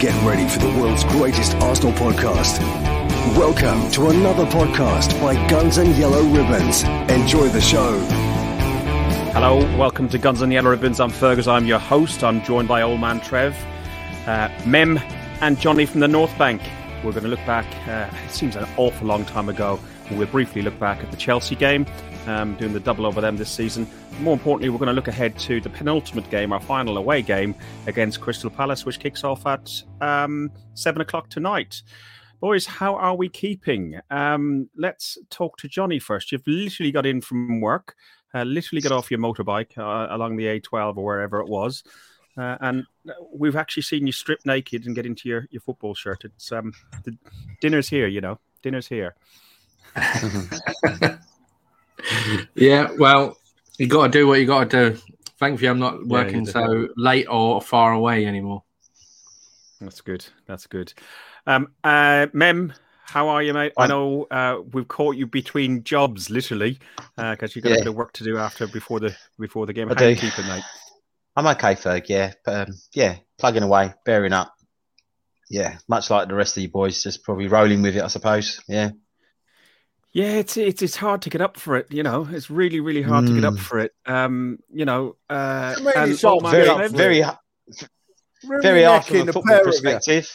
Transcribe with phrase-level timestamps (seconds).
[0.00, 2.58] Get ready for the world's greatest Arsenal podcast.
[3.36, 6.84] Welcome to another podcast by Guns and Yellow Ribbons.
[7.10, 7.98] Enjoy the show.
[9.34, 11.00] Hello, welcome to Guns and Yellow Ribbons.
[11.00, 11.46] I'm Fergus.
[11.46, 12.24] I'm your host.
[12.24, 13.54] I'm joined by old man Trev,
[14.26, 14.96] uh, Mem,
[15.42, 16.62] and Johnny from the North Bank.
[17.04, 17.66] We're going to look back.
[17.86, 19.78] Uh, it seems an awful long time ago.
[20.10, 21.86] We'll briefly look back at the Chelsea game,
[22.26, 23.86] um, doing the double over them this season.
[24.20, 27.54] More importantly, we're going to look ahead to the penultimate game, our final away game
[27.86, 29.70] against Crystal Palace, which kicks off at
[30.00, 31.82] um, seven o'clock tonight.
[32.40, 34.00] Boys, how are we keeping?
[34.10, 36.32] Um, let's talk to Johnny first.
[36.32, 37.94] You've literally got in from work,
[38.34, 41.84] uh, literally got off your motorbike uh, along the A12 or wherever it was,
[42.36, 42.84] uh, and
[43.32, 46.24] we've actually seen you strip naked and get into your, your football shirt.
[46.24, 46.72] It's um,
[47.04, 47.16] the
[47.60, 49.14] dinner's here, you know, dinner's here.
[52.54, 53.36] yeah, well,
[53.78, 54.98] you got to do what you got to do.
[55.38, 58.62] Thankfully, I'm not working yeah, so late or far away anymore.
[59.80, 60.26] That's good.
[60.46, 60.92] That's good.
[61.46, 63.72] Um, uh, Mem, how are you, mate?
[63.78, 66.78] I know uh, we've caught you between jobs, literally,
[67.16, 67.76] because uh, you've got yeah.
[67.76, 69.88] a bit of work to do after before the before the game.
[69.88, 70.10] How I do.
[70.10, 70.62] you keeping, mate?
[71.34, 72.04] I'm okay, Ferg.
[72.08, 74.52] Yeah, but, um, yeah, plugging away, bearing up.
[75.48, 78.60] Yeah, much like the rest of you boys, just probably rolling with it, I suppose.
[78.68, 78.90] Yeah.
[80.12, 81.86] Yeah, it's it's it's hard to get up for it.
[81.92, 83.28] You know, it's really really hard mm.
[83.28, 83.60] to get up mm.
[83.60, 83.92] for it.
[84.06, 87.22] Um, you know, uh, I mean, very, very, very,
[88.42, 90.28] very hard from a football perspective.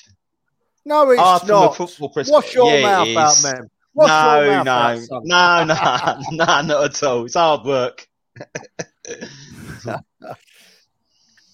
[0.85, 1.75] No, it's hard not.
[1.75, 2.33] football perspective.
[2.33, 3.69] Wash your yeah, mouth out, man.
[3.93, 7.25] Wash no, no, out, no, no, no, not at all.
[7.25, 8.07] It's hard work.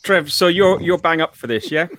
[0.04, 1.88] Trev, so you're you're bang up for this, yeah?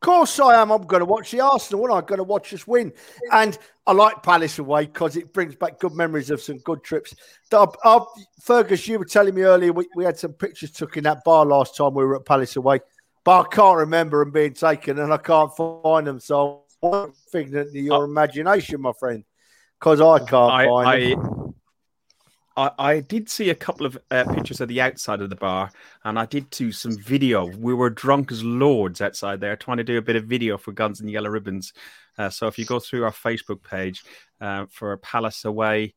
[0.00, 0.70] Of course I am.
[0.70, 2.92] I'm going to watch the Arsenal and I'm going to watch us win.
[3.32, 7.16] And I like Palace away because it brings back good memories of some good trips.
[7.52, 8.00] I,
[8.40, 11.44] Fergus, you were telling me earlier we, we, had some pictures took in that bar
[11.44, 12.78] last time we were at Palace away,
[13.24, 16.20] but I can't remember them being taken and I can't find them.
[16.20, 19.24] So I'm figment of your uh, imagination, my friend,
[19.80, 21.47] because I can't I, find I, them.
[22.58, 25.70] I, I did see a couple of uh, pictures of the outside of the bar,
[26.02, 27.46] and I did do some video.
[27.46, 30.72] We were drunk as lords outside there, trying to do a bit of video for
[30.72, 31.72] Guns and Yellow Ribbons.
[32.18, 34.02] Uh, so if you go through our Facebook page
[34.40, 35.94] uh, for Palace away,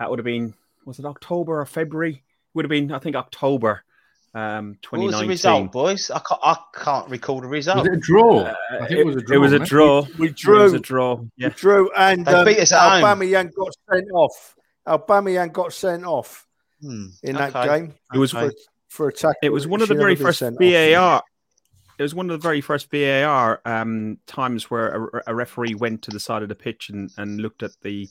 [0.00, 0.52] that would have been
[0.84, 2.24] was it October or February?
[2.54, 3.84] Would have been I think October.
[4.32, 5.00] Um, 2019.
[5.00, 6.10] What was the result, boys?
[6.10, 7.78] I can't, I can't recall the result.
[7.78, 8.40] Was it a draw?
[8.42, 9.36] Uh, I think it, it was a draw.
[9.36, 10.02] It was a draw.
[10.02, 10.60] We, we drew.
[10.60, 11.24] It was a draw.
[11.36, 11.48] Yeah.
[11.48, 14.56] We drew, and they um, beat us at Aubameyang got sent off.
[14.90, 16.46] Aubameyang got sent off
[16.80, 17.06] hmm.
[17.22, 17.94] in that game.
[18.12, 18.52] It was for,
[18.88, 19.36] for attack.
[19.42, 21.22] It was one of the very first VAR.
[21.98, 26.00] It was one of the very first VAR um, times where a, a, referee went
[26.02, 28.08] to the side of the pitch and, and looked at the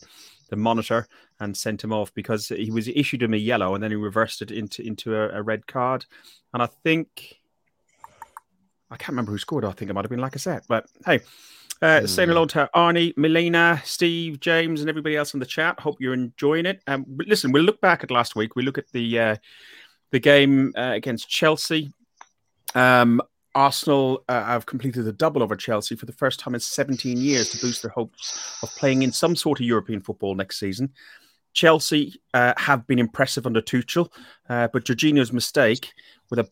[0.49, 1.07] the monitor
[1.39, 4.41] and sent him off because he was issued him a yellow and then he reversed
[4.41, 6.05] it into into a, a red card.
[6.53, 7.39] And I think
[8.91, 9.65] I can't remember who scored.
[9.65, 10.63] I think it might have been Lacazette.
[10.67, 11.21] But hey,
[11.81, 12.09] uh, mm.
[12.09, 15.79] Saying hello to Arnie, Melina, Steve, James, and everybody else in the chat.
[15.79, 16.81] Hope you're enjoying it.
[16.87, 18.55] Um, listen, we'll look back at last week.
[18.55, 19.35] We look at the uh,
[20.11, 21.93] the game uh, against Chelsea.
[22.75, 23.21] Um,
[23.55, 27.49] Arsenal uh, have completed a double over Chelsea for the first time in 17 years
[27.49, 30.91] to boost their hopes of playing in some sort of European football next season.
[31.53, 34.09] Chelsea uh, have been impressive under Tuchel,
[34.49, 35.91] uh, but Jorginho's mistake
[36.29, 36.47] with a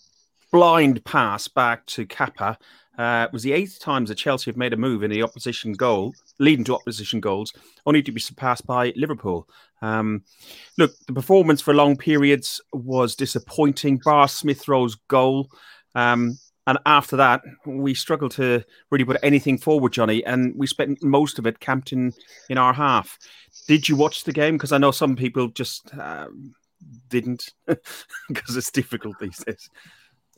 [0.51, 2.57] blind pass back to Kepa
[2.97, 6.13] uh, was the eighth times that Chelsea have made a move in the opposition goal,
[6.39, 7.53] leading to opposition goals,
[7.85, 9.47] only to be surpassed by Liverpool.
[9.81, 10.23] Um,
[10.77, 15.49] look, the performance for long periods was disappointing, bar Smith Rowe's goal.
[15.93, 21.01] Um, and after that, we struggled to really put anything forward, Johnny, and we spent
[21.01, 22.13] most of it camped in,
[22.49, 23.17] in our half.
[23.67, 24.55] Did you watch the game?
[24.55, 26.53] Because I know some people just um,
[27.09, 27.53] didn't,
[28.27, 29.69] because it's difficult these days.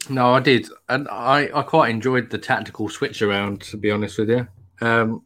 [0.07, 3.61] No, I did, and I, I quite enjoyed the tactical switch around.
[3.61, 4.47] To be honest with you,
[4.81, 5.23] um,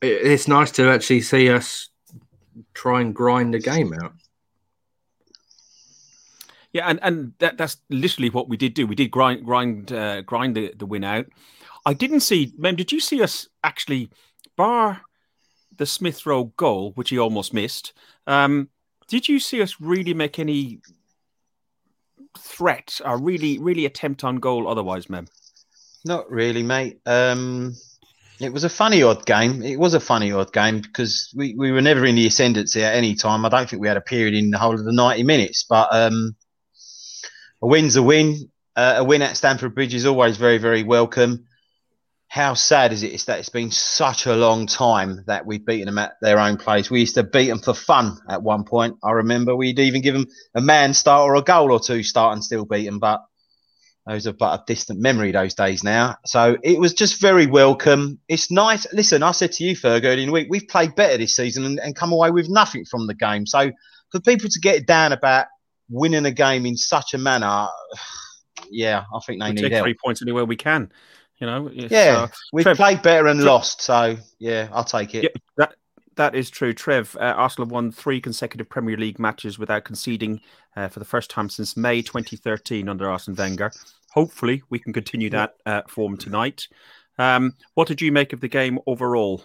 [0.00, 1.88] it, it's nice to actually see us
[2.74, 4.12] try and grind the game out.
[6.72, 8.86] Yeah, and, and that, that's literally what we did do.
[8.86, 11.26] We did grind grind uh, grind the, the win out.
[11.84, 12.52] I didn't see.
[12.56, 14.10] Mem, did you see us actually
[14.56, 15.02] bar
[15.76, 17.92] the Smith Rowe goal, which he almost missed?
[18.26, 18.68] Um,
[19.08, 20.80] did you see us really make any
[22.38, 25.26] threat or really, really attempt on goal otherwise, Mem?
[26.04, 27.00] Not really, mate.
[27.06, 27.74] Um,
[28.40, 29.62] it was a funny odd game.
[29.62, 32.94] It was a funny odd game because we, we were never in the ascendancy at
[32.94, 33.44] any time.
[33.44, 35.88] I don't think we had a period in the whole of the 90 minutes, but
[35.92, 36.34] um,
[37.60, 38.50] a win's a win.
[38.76, 41.46] Uh, a win at Stamford Bridge is always very, very welcome
[42.30, 45.86] how sad is it is that it's been such a long time that we've beaten
[45.86, 46.88] them at their own place.
[46.88, 48.98] We used to beat them for fun at one point.
[49.02, 52.34] I remember we'd even give them a man start or a goal or two start
[52.34, 53.00] and still beat them.
[53.00, 53.20] But
[54.06, 56.18] those are but a distant memory those days now.
[56.24, 58.20] So it was just very welcome.
[58.28, 58.86] It's nice.
[58.92, 61.64] Listen, I said to you, Ferg, earlier in the week, we've played better this season
[61.64, 63.44] and, and come away with nothing from the game.
[63.44, 63.72] So
[64.12, 65.46] for people to get down about
[65.88, 67.66] winning a game in such a manner,
[68.70, 69.84] yeah, I think they we need take help.
[69.84, 70.92] three points anywhere we can.
[71.40, 71.88] You know, yeah,
[72.18, 75.22] uh, we've Trev, played better and Trev, lost, so yeah, I'll take it.
[75.24, 75.74] Yeah, that
[76.16, 77.16] that is true, Trev.
[77.18, 80.42] Uh, Arsenal have won three consecutive Premier League matches without conceding
[80.76, 83.72] uh, for the first time since May 2013 under Arsene Wenger.
[84.10, 86.68] Hopefully, we can continue that uh, form tonight.
[87.18, 89.42] Um, what did you make of the game overall?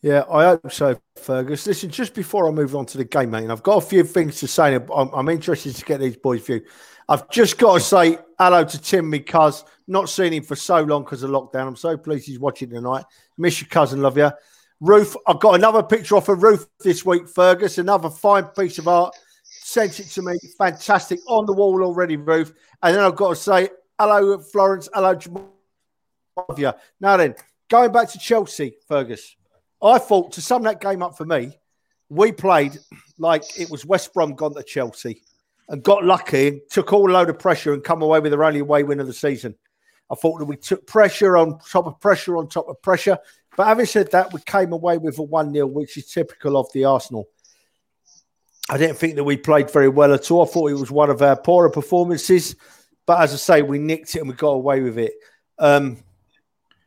[0.00, 1.66] Yeah, I hope so, Fergus.
[1.66, 4.38] Listen, just before I move on to the game, mate, I've got a few things
[4.40, 4.76] to say.
[4.76, 6.62] I'm, I'm interested to get these boys' view.
[7.08, 11.02] I've just got to say hello to Tim, because not seen him for so long
[11.02, 11.66] because of lockdown.
[11.66, 13.04] I'm so pleased he's watching tonight.
[13.36, 14.30] Miss your cousin, love you.
[14.80, 17.78] Ruth, I've got another picture off of Ruth this week, Fergus.
[17.78, 19.14] Another fine piece of art.
[19.42, 20.38] Sent it to me.
[20.56, 21.18] Fantastic.
[21.26, 22.54] On the wall already, Ruth.
[22.82, 24.88] And then I've got to say hello, Florence.
[24.94, 25.18] Hello,
[26.36, 26.72] love you.
[27.00, 27.34] Now then,
[27.68, 29.34] going back to Chelsea, Fergus.
[29.82, 31.58] I thought to sum that game up for me,
[32.08, 32.78] we played
[33.18, 35.22] like it was West Brom gone to Chelsea
[35.68, 38.82] and got lucky took all load of pressure and come away with the only away
[38.82, 39.54] win of the season.
[40.10, 43.18] I thought that we took pressure on top of pressure on top of pressure.
[43.56, 46.72] But having said that, we came away with a 1 0, which is typical of
[46.72, 47.28] the Arsenal.
[48.70, 50.44] I didn't think that we played very well at all.
[50.44, 52.54] I thought it was one of our poorer performances.
[53.06, 55.14] But as I say, we nicked it and we got away with it.
[55.58, 55.98] Um,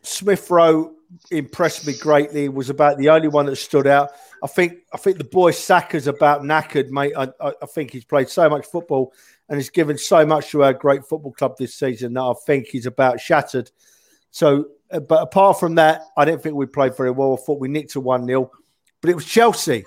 [0.01, 0.93] Smith Rowe
[1.29, 2.49] impressed me greatly.
[2.49, 4.11] Was about the only one that stood out.
[4.43, 7.13] I think I think the boy Saka's about knackered, mate.
[7.15, 9.13] I, I, think he's played so much football
[9.47, 12.67] and he's given so much to our great football club this season that I think
[12.67, 13.69] he's about shattered.
[14.31, 17.37] So, uh, but apart from that, I didn't think we played very well.
[17.39, 18.49] I thought we nicked a 1 0,
[19.01, 19.85] but it was Chelsea.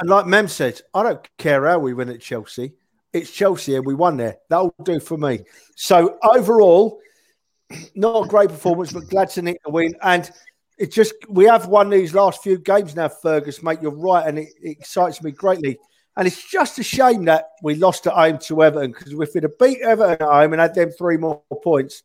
[0.00, 2.72] And like Mem said, I don't care how we win at Chelsea.
[3.12, 4.38] It's Chelsea and we won there.
[4.48, 5.40] That'll do for me.
[5.76, 6.98] So, overall,
[7.94, 9.94] not a great performance, but glad to nick the win.
[10.02, 10.28] And
[10.82, 13.78] it just we have won these last few games now, Fergus, mate.
[13.80, 15.78] You're right, and it, it excites me greatly.
[16.16, 19.44] And it's just a shame that we lost at home to Everton because if we'd
[19.44, 22.02] have beat Everton at home and had them three more points,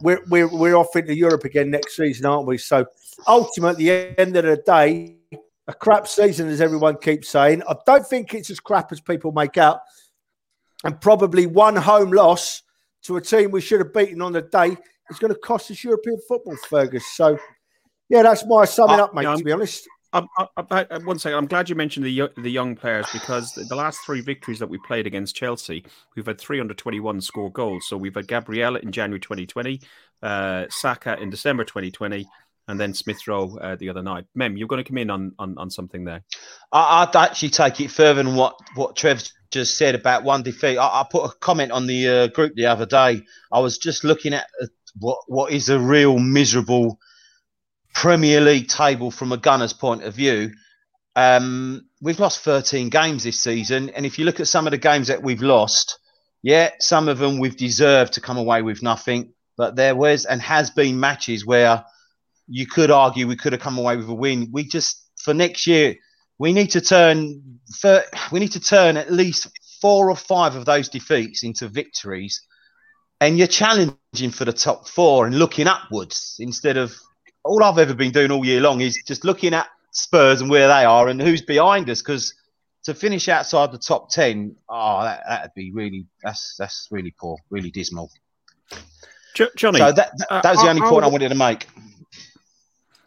[0.00, 2.56] we're, we're, we're off into Europe again next season, aren't we?
[2.58, 2.86] So
[3.28, 5.18] ultimately, at the end of the day,
[5.68, 7.62] a crap season, as everyone keeps saying.
[7.68, 9.80] I don't think it's as crap as people make out.
[10.84, 12.62] And probably one home loss
[13.02, 14.76] to a team we should have beaten on the day
[15.10, 17.04] is going to cost us European football, Fergus.
[17.14, 17.38] So,
[18.08, 19.88] yeah, that's my summing uh, up, mate, to be honest.
[20.12, 21.36] I'm, I, I, one second.
[21.36, 24.78] I'm glad you mentioned the the young players because the last three victories that we
[24.78, 27.86] played against Chelsea, we've had 321 score goals.
[27.88, 29.80] So we've had Gabriel in January 2020,
[30.22, 32.26] uh, Saka in December 2020,
[32.68, 34.26] and then Smith Rowe uh, the other night.
[34.34, 36.22] Mem, you're going to come in on on, on something there.
[36.72, 40.78] I, would actually take it further than what what Trev just said about one defeat.
[40.78, 43.22] I, I put a comment on the uh, group the other day.
[43.52, 44.66] I was just looking at uh,
[44.98, 46.98] what what is a real miserable
[47.96, 50.52] Premier League table from a gunner's point of view.
[51.16, 54.78] Um, we've lost 13 games this season, and if you look at some of the
[54.78, 55.98] games that we've lost,
[56.42, 60.42] yeah, some of them we've deserved to come away with nothing, but there was and
[60.42, 61.86] has been matches where
[62.46, 64.50] you could argue we could have come away with a win.
[64.52, 65.96] We just for next year
[66.38, 67.60] we need to turn
[68.30, 69.48] we need to turn at least
[69.80, 72.42] four or five of those defeats into victories,
[73.22, 76.94] and you're challenging for the top four and looking upwards instead of
[77.46, 80.68] all I've ever been doing all year long is just looking at Spurs and where
[80.68, 82.34] they are and who's behind us because
[82.84, 87.36] to finish outside the top ten, oh, that, would be really that's that's really poor,
[87.50, 88.10] really dismal.
[89.56, 91.66] Johnny, so that, that, that was the only point I wanted to make.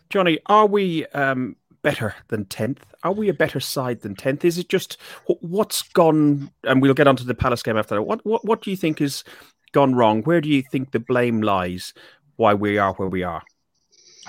[0.09, 2.79] Johnny, are we um, better than 10th?
[3.03, 4.45] Are we a better side than 10th?
[4.45, 6.51] Is it just what's gone?
[6.63, 8.03] And we'll get onto the Palace game after that.
[8.03, 9.23] What, what, what do you think has
[9.71, 10.21] gone wrong?
[10.23, 11.93] Where do you think the blame lies?
[12.35, 13.43] Why we are where we are?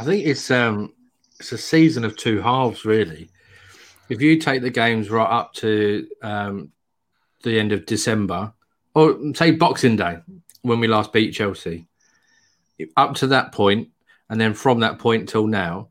[0.00, 0.95] I think it's um,
[1.38, 3.28] it's a season of two halves, really.
[4.09, 6.73] If you take the games right up to um,
[7.42, 8.54] the end of December,
[8.95, 10.16] or say Boxing Day,
[10.62, 11.87] when we last beat Chelsea,
[12.97, 13.88] up to that point,
[14.30, 15.88] and then from that point till now,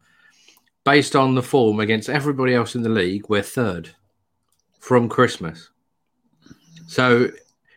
[0.84, 3.92] based on the form against everybody else in the league, we're third
[4.80, 5.70] from Christmas.
[6.88, 7.30] So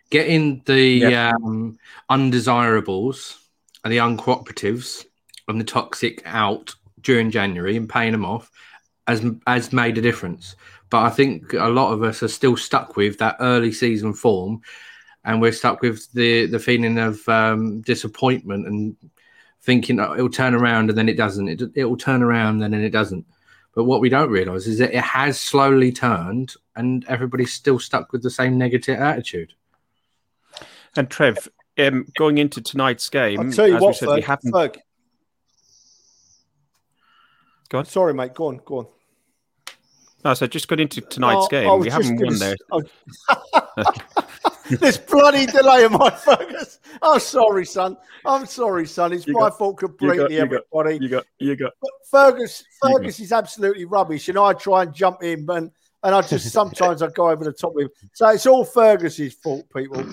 [0.09, 1.35] getting the yep.
[1.35, 3.39] um, undesirables
[3.85, 5.05] and the uncooperatives
[5.53, 8.51] and the toxic out during January and paying them off
[9.07, 10.57] has has made a difference.
[10.91, 14.61] But I think a lot of us are still stuck with that early season form,
[15.25, 18.97] and we're stuck with the the feeling of um, disappointment and
[19.63, 21.49] thinking oh, it'll turn around and then it doesn't.
[21.49, 23.27] It it will turn around and then it doesn't.
[23.75, 28.13] But what we don't realise is that it has slowly turned, and everybody's still stuck
[28.13, 29.55] with the same negative attitude.
[30.95, 34.53] And Trev, um, going into tonight's game, I'll tell you what, said, Ferg, we haven't.
[34.53, 34.77] Ferg.
[37.73, 37.87] Go on.
[37.87, 38.35] Sorry, mate.
[38.35, 38.61] Go on.
[38.67, 38.87] Go on.
[40.23, 41.81] No, so just got into tonight's oh, game.
[41.81, 42.55] We haven't won there.
[44.79, 46.81] this bloody delay of my focus.
[47.01, 47.97] I'm sorry, son.
[48.27, 49.15] I'm sorry, son.
[49.15, 50.99] It's you my got, fault completely, you got, everybody.
[51.01, 51.73] You got, you got.
[51.81, 55.71] But Fergus, Fergus is absolutely rubbish, and I try and jump in, and
[56.03, 57.91] and I just sometimes I go over the top of him.
[58.13, 60.05] So it's all Fergus's fault, people.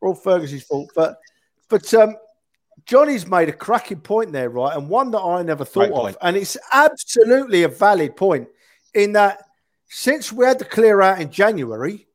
[0.00, 0.92] all Fergus's fault.
[0.94, 1.18] But
[1.68, 2.14] but um,
[2.88, 4.74] Johnny's made a cracking point there, right?
[4.74, 8.48] And one that I never thought of, and it's absolutely a valid point
[8.94, 9.44] in that
[9.90, 12.06] since we had the clear out in January,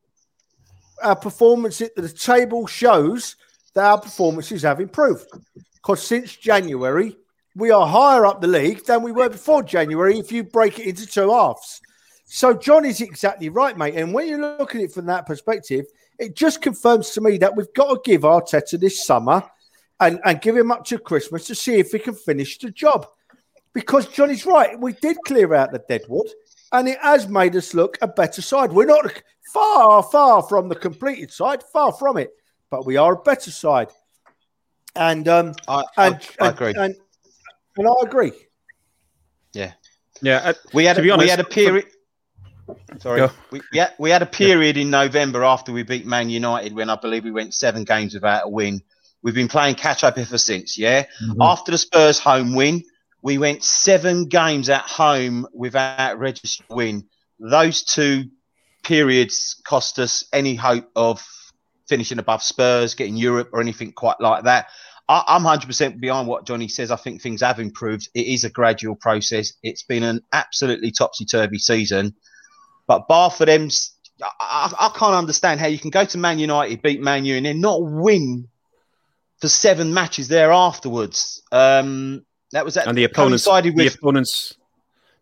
[1.03, 3.35] our performance at the table shows
[3.75, 5.27] that our performances have improved.
[5.75, 7.17] Because since January,
[7.55, 10.87] we are higher up the league than we were before January if you break it
[10.87, 11.81] into two halves.
[12.25, 13.93] So John is exactly right, mate.
[13.93, 15.85] And when you look at it from that perspective,
[16.17, 19.43] it just confirms to me that we've got to give Arteta this summer
[19.99, 23.07] and, and give him up to Christmas to see if he can finish the job.
[23.73, 24.79] Because Johnny's right.
[24.79, 26.27] We did clear out the deadwood
[26.73, 28.73] and it has made us look a better side.
[28.73, 29.21] We're not
[29.53, 32.31] far, far from the completed side, far from it,
[32.69, 33.89] but we are a better side.
[34.95, 36.95] And um, I, and, I, I agree, and, and,
[37.77, 38.31] and, I agree.
[39.53, 39.73] Yeah,
[40.21, 40.41] yeah.
[40.43, 41.85] Uh, we had a, honest, we had a period.
[42.99, 46.75] Sorry, we, we had, we had a period in November after we beat Man United
[46.75, 48.83] when I believe we went seven games without a win.
[49.23, 50.77] We've been playing catch up ever since.
[50.77, 51.41] Yeah, mm-hmm.
[51.41, 52.83] after the Spurs home win,
[53.21, 57.07] we went seven games at home without registered win.
[57.39, 58.25] Those two
[58.83, 61.25] periods cost us any hope of
[61.87, 64.67] finishing above Spurs, getting Europe, or anything quite like that.
[65.09, 66.91] I, am 100% behind what Johnny says.
[66.91, 68.09] I think things have improved.
[68.13, 69.53] It is a gradual process.
[69.63, 72.15] It's been an absolutely topsy turvy season.
[72.87, 73.69] But bar for them,
[74.21, 77.45] I, I, can't understand how you can go to Man United, beat Man U, and
[77.45, 78.47] then not win
[79.43, 81.43] for seven matches there afterwards.
[81.51, 82.87] Um, that was that.
[82.87, 84.55] And the opponents, with, the opponents,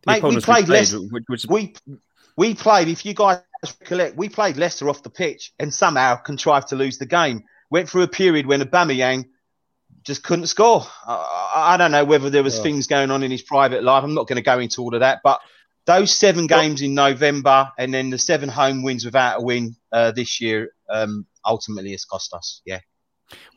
[0.03, 0.99] the mate, opponents we played, we played Leicester.
[1.27, 1.73] Which, we
[2.37, 2.87] we played.
[2.87, 3.39] If you guys
[3.79, 7.45] recollect, we played Leicester off the pitch and somehow contrived to lose the game.
[7.71, 9.25] Went through a period when Aubameyang
[10.03, 10.85] just couldn't score.
[11.07, 12.61] I, I don't know whether there was yeah.
[12.61, 14.03] things going on in his private life.
[14.03, 15.41] I'm not going to go into all of that, but
[15.87, 20.11] those seven games in November and then the seven home wins without a win uh,
[20.11, 22.61] this year um, ultimately has cost us.
[22.67, 22.81] Yeah.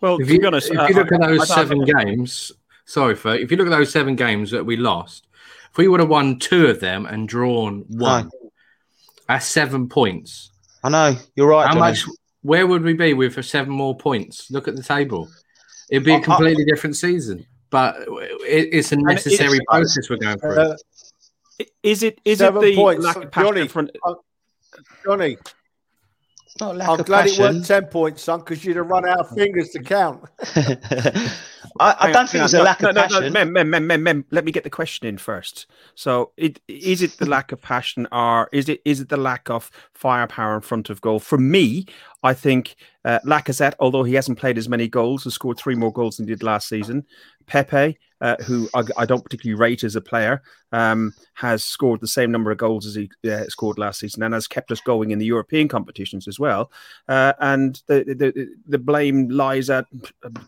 [0.00, 2.04] Well, if to you, be honest, if uh, you look at those I, seven I,
[2.04, 2.52] games,
[2.84, 5.26] sorry for if you look at those seven games that we lost,
[5.70, 8.30] if we would have won two of them and drawn one,
[9.26, 10.50] that's seven points.
[10.82, 11.66] I know you're right.
[11.66, 11.92] How Johnny.
[11.92, 12.04] much?
[12.42, 14.50] Where would we be with seven more points?
[14.50, 15.28] Look at the table.
[15.90, 20.38] It'd be a completely I, different season, but it, it's a necessary process we're going
[20.38, 20.56] through.
[20.56, 20.76] Uh,
[21.82, 22.20] is it?
[22.24, 23.04] Is seven it the points.
[23.04, 23.68] lack of passion
[25.04, 25.36] Johnny,
[26.58, 26.80] front?
[26.80, 27.44] Uh, Johnny, I'm glad passion.
[27.44, 30.24] it weren't 10 points, son, because you'd have run out of fingers to count.
[31.80, 33.32] I, I, don't think it's a lack no, of no, passion.
[33.32, 35.66] No, mem, mem, mem, mem, let me get the question in first.
[35.96, 39.50] So, it, is it the lack of passion, or is it is it the lack
[39.50, 41.18] of firepower in front of goal?
[41.18, 41.86] For me,
[42.22, 45.92] I think uh, Lacazette, although he hasn't played as many goals, has scored three more
[45.92, 47.04] goals than he did last season.
[47.46, 52.08] Pepe, uh, who I, I, don't particularly rate as a player, um, has scored the
[52.08, 55.10] same number of goals as he uh, scored last season and has kept us going
[55.10, 56.70] in the European competitions as well.
[57.08, 59.86] Uh, and the, the, the blame lies at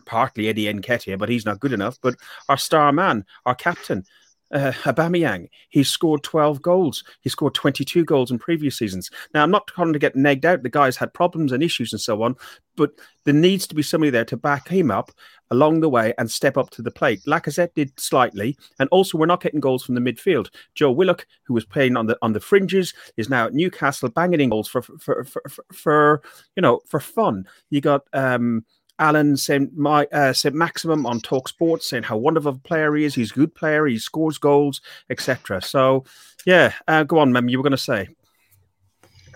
[0.05, 1.99] partly Eddie Nketiah, but he's not good enough.
[2.01, 2.15] But
[2.49, 4.05] our star man, our captain,
[4.51, 7.03] uh, Aubameyang, he's scored 12 goals.
[7.21, 9.09] He scored 22 goals in previous seasons.
[9.33, 10.63] Now, I'm not trying to get nagged out.
[10.63, 12.35] The guy's had problems and issues and so on,
[12.75, 12.91] but
[13.25, 15.11] there needs to be somebody there to back him up
[15.51, 17.21] along the way and step up to the plate.
[17.27, 20.49] Lacazette did slightly, and also we're not getting goals from the midfield.
[20.75, 24.41] Joe Willock, who was playing on the on the fringes, is now at Newcastle banging
[24.41, 26.21] in goals for for for, for, for
[26.55, 27.47] you know for fun.
[27.69, 28.65] You got um
[28.99, 33.15] Alan sent my uh, Maximum on Talk Sports saying how wonderful a player he is.
[33.15, 33.85] He's a good player.
[33.85, 35.61] He scores goals, etc.
[35.61, 36.05] So,
[36.45, 37.49] yeah, uh, go on, Mem.
[37.49, 38.09] You were going to say.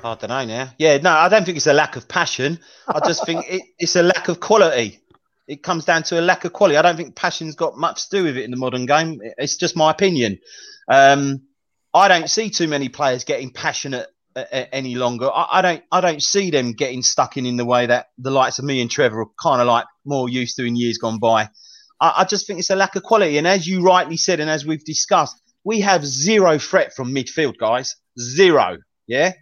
[0.04, 0.70] I don't know now.
[0.78, 2.60] Yeah, no, I don't think it's a lack of passion.
[2.88, 5.00] I just think it, it's a lack of quality.
[5.48, 6.78] It comes down to a lack of quality.
[6.78, 9.22] I don't think passion's got much to do with it in the modern game.
[9.38, 10.40] It's just my opinion.
[10.88, 11.42] Um,
[11.94, 15.30] I don't see too many players getting passionate any longer.
[15.30, 18.32] I, I, don't I don't see them getting stuck in in the way that the
[18.32, 21.20] likes of me and Trevor are kind of like more used to in years gone
[21.20, 21.50] by.
[22.00, 23.38] I, I just think it's a lack of quality.
[23.38, 27.58] And as you rightly said, and as we've discussed, we have zero threat from midfield,
[27.58, 27.96] guys.
[28.20, 28.78] Zero.
[29.08, 29.34] Yeah.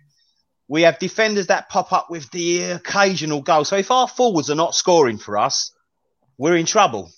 [0.67, 3.65] We have defenders that pop up with the occasional goal.
[3.65, 5.73] So if our forwards are not scoring for us,
[6.37, 7.09] we're in trouble.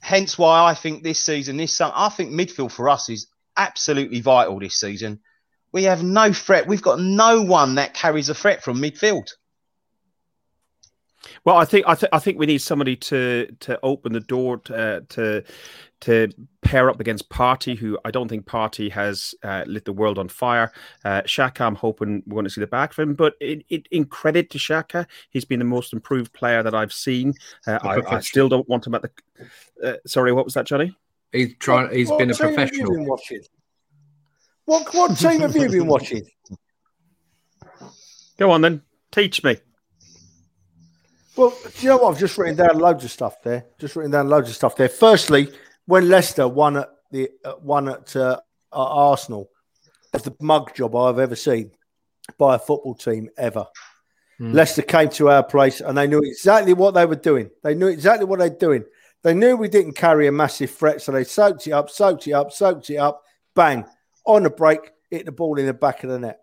[0.00, 4.20] Hence why I think this season, this summer, I think midfield for us is absolutely
[4.20, 5.20] vital this season
[5.74, 6.68] we have no threat.
[6.68, 9.28] We've got no one that carries a threat from midfield.
[11.44, 14.58] Well, I think I, th- I think we need somebody to to open the door
[14.58, 15.42] to uh, to,
[16.02, 16.28] to
[16.60, 20.28] pair up against Partey, who I don't think Partey has uh, lit the world on
[20.28, 20.70] fire.
[21.04, 23.88] Uh, Xhaka, I'm hoping we're going to see the back of him, but it, it,
[23.90, 27.34] in credit to Xhaka, he's been the most improved player that I've seen.
[27.66, 29.10] Uh, I, I, still don't want him at the.
[29.82, 30.96] Uh, sorry, what was that, Johnny?
[31.32, 31.90] He's trying.
[31.92, 33.18] He's what, been a professional.
[34.66, 36.26] Been what what team have you been watching?
[38.38, 39.56] Go on then, teach me.
[41.36, 42.14] Well, do you know what?
[42.14, 43.66] I've just written down loads of stuff there.
[43.78, 44.88] Just written down loads of stuff there.
[44.88, 45.48] Firstly,
[45.86, 48.40] when Leicester won at the uh, won at, uh, at
[48.72, 49.50] Arsenal,
[50.12, 51.72] was the mug job I've ever seen
[52.38, 53.66] by a football team ever.
[54.40, 54.54] Mm.
[54.54, 57.50] Leicester came to our place and they knew exactly what they were doing.
[57.62, 58.84] They knew exactly what they're doing.
[59.22, 62.32] They knew we didn't carry a massive threat, so they soaked it up, soaked it
[62.32, 63.22] up, soaked it up,
[63.54, 63.84] bang,
[64.24, 66.40] on a break, hit the ball in the back of the net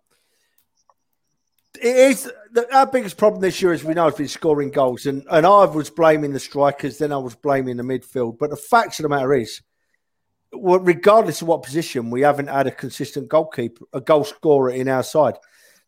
[1.75, 2.31] it is
[2.73, 5.05] our biggest problem this year, as we know, has been scoring goals.
[5.05, 8.37] And and I was blaming the strikers, then I was blaming the midfield.
[8.37, 9.61] But the fact of the matter is,
[10.51, 14.87] well, regardless of what position, we haven't had a consistent goalkeeper, a goal scorer in
[14.87, 15.35] our side.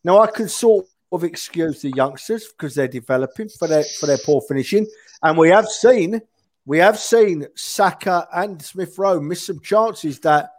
[0.04, 4.20] Now I can sort of excuse the youngsters because they're developing for their for their
[4.20, 4.88] poor finishing,
[5.22, 6.22] and we have seen
[6.66, 10.50] we have seen Saka and Smith Rowe miss some chances that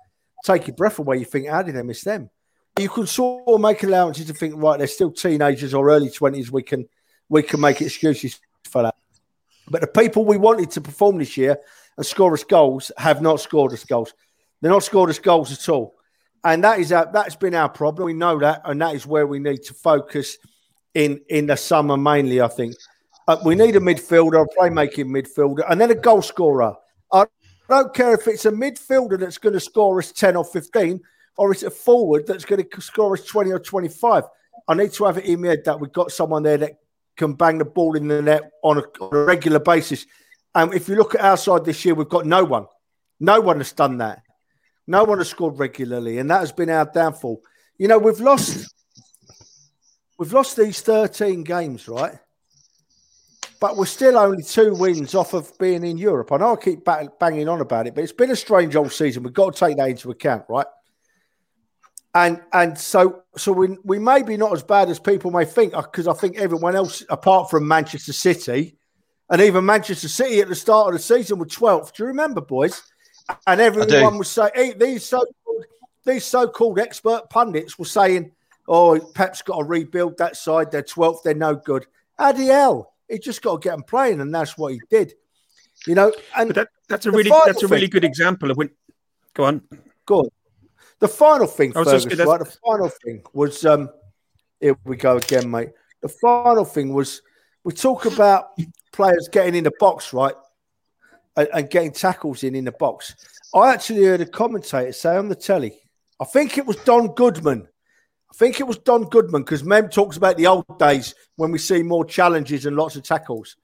[0.45, 1.19] take your breath away.
[1.19, 2.31] You think, how did they miss them?
[2.79, 6.51] you can sort of make allowances to think, right, they're still teenagers or early twenties.
[6.51, 6.89] We can
[7.29, 8.97] we can make excuses for that.
[9.69, 11.59] But the people we wanted to perform this year
[11.97, 14.13] and score us goals have not scored us goals.
[14.61, 15.95] They're not scored us goals at all,
[16.43, 18.07] and that is our, that's been our problem.
[18.07, 20.39] We know that, and that is where we need to focus
[20.95, 22.41] in in the summer mainly.
[22.41, 22.75] I think
[23.29, 26.75] uh, we need a midfielder, a playmaking midfielder, and then a goal scorer.
[27.75, 31.01] I don't care if it's a midfielder that's going to score us ten or fifteen
[31.37, 34.25] or it's a forward that's going to score us 20 or 25?
[34.69, 36.79] I need to have it in my head that we've got someone there that
[37.17, 40.07] can bang the ball in the net on a, on a regular basis.
[40.55, 42.67] And if you look at our side this year, we've got no one.
[43.21, 44.23] No one has done that.
[44.87, 47.43] No one has scored regularly, and that has been our downfall.
[47.79, 48.73] You know, we've lost
[50.19, 52.19] we've lost these 13 games, right?
[53.65, 56.33] But we're still only two wins off of being in Europe.
[56.33, 56.85] I know I keep
[57.19, 59.23] banging on about it, but it's been a strange old season.
[59.23, 60.67] We've got to take that into account, right?
[62.15, 65.73] and and so so we we may be not as bad as people may think
[65.73, 68.77] because uh, I think everyone else apart from Manchester City
[69.31, 71.95] and even Manchester City at the start of the season were 12th.
[71.95, 72.83] Do you remember, boys?
[73.47, 75.25] And everyone was saying hey, these so
[76.05, 78.33] these so-called expert pundits were saying,
[78.69, 80.71] "Oh, Pep's got to rebuild that side.
[80.71, 81.23] They're 12th.
[81.23, 81.87] They're no good."
[82.19, 82.94] How the hell?
[83.09, 85.15] He just got to get them playing, and that's what he did.
[85.87, 88.71] You know, and that, that's a really that's a really good example of when.
[89.35, 89.63] Go on.
[90.07, 90.29] Go on.
[91.01, 92.39] The final thing, Fergus, right?
[92.39, 93.91] The final thing was um,
[94.61, 95.71] here we go again, mate.
[96.01, 97.21] The final thing was
[97.65, 98.51] we talk about
[98.93, 100.35] players getting in the box, right?
[101.37, 103.17] And, and, getting tackles in in the box.
[103.55, 105.81] I actually heard a commentator say on the telly,
[106.21, 107.67] I think it was Don Goodman.
[108.35, 111.59] I think it was Don Goodman because Mem talks about the old days when we
[111.59, 113.57] see more challenges and lots of tackles.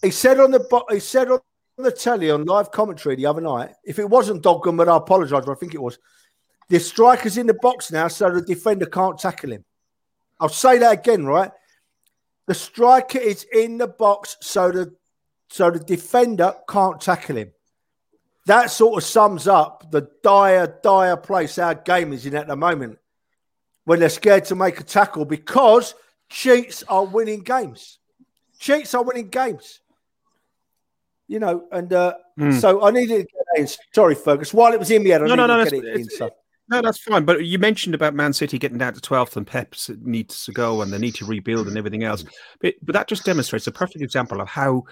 [0.00, 1.40] He said on the he said on
[1.76, 3.74] the telly on live commentary the other night.
[3.84, 5.98] If it wasn't Don Goodman, I apologise, but I think it was.
[6.70, 9.64] The striker's in the box now, so the defender can't tackle him.
[10.38, 11.50] I'll say that again, right?
[12.46, 14.94] The striker is in the box, so the
[15.50, 17.52] so the defender can't tackle him.
[18.46, 22.56] That sort of sums up the dire, dire place our game is in at the
[22.56, 22.96] moment.
[23.90, 25.96] When they're scared to make a tackle because
[26.28, 27.98] cheats are winning games.
[28.60, 29.80] Cheats are winning games
[31.30, 32.60] you know, and uh, mm.
[32.60, 33.68] so I needed to get in.
[33.94, 34.52] Sorry, Fergus.
[34.52, 36.28] While it was in me, I no, no, no, get it in, so.
[36.68, 37.24] No, that's fine.
[37.24, 40.82] But you mentioned about Man City getting down to 12th and Pep needs to go
[40.82, 42.24] and they need to rebuild and everything else.
[42.60, 44.84] But, but that just demonstrates a perfect example of how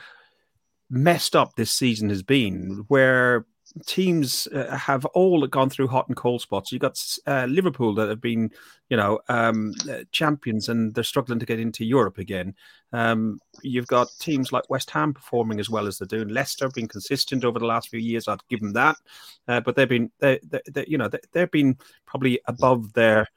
[0.91, 3.45] messed up this season has been, where
[3.87, 6.72] teams uh, have all gone through hot and cold spots.
[6.72, 8.50] You've got uh, Liverpool that have been,
[8.88, 12.54] you know, um, uh, champions and they're struggling to get into Europe again.
[12.92, 16.28] Um, you've got teams like West Ham performing as well as they're doing.
[16.28, 18.28] Leicester have been consistent over the last few years.
[18.28, 18.96] I'd give them that,
[19.46, 21.76] uh, but they've been, they, they, they, you know, they, they've been
[22.07, 23.28] probably above their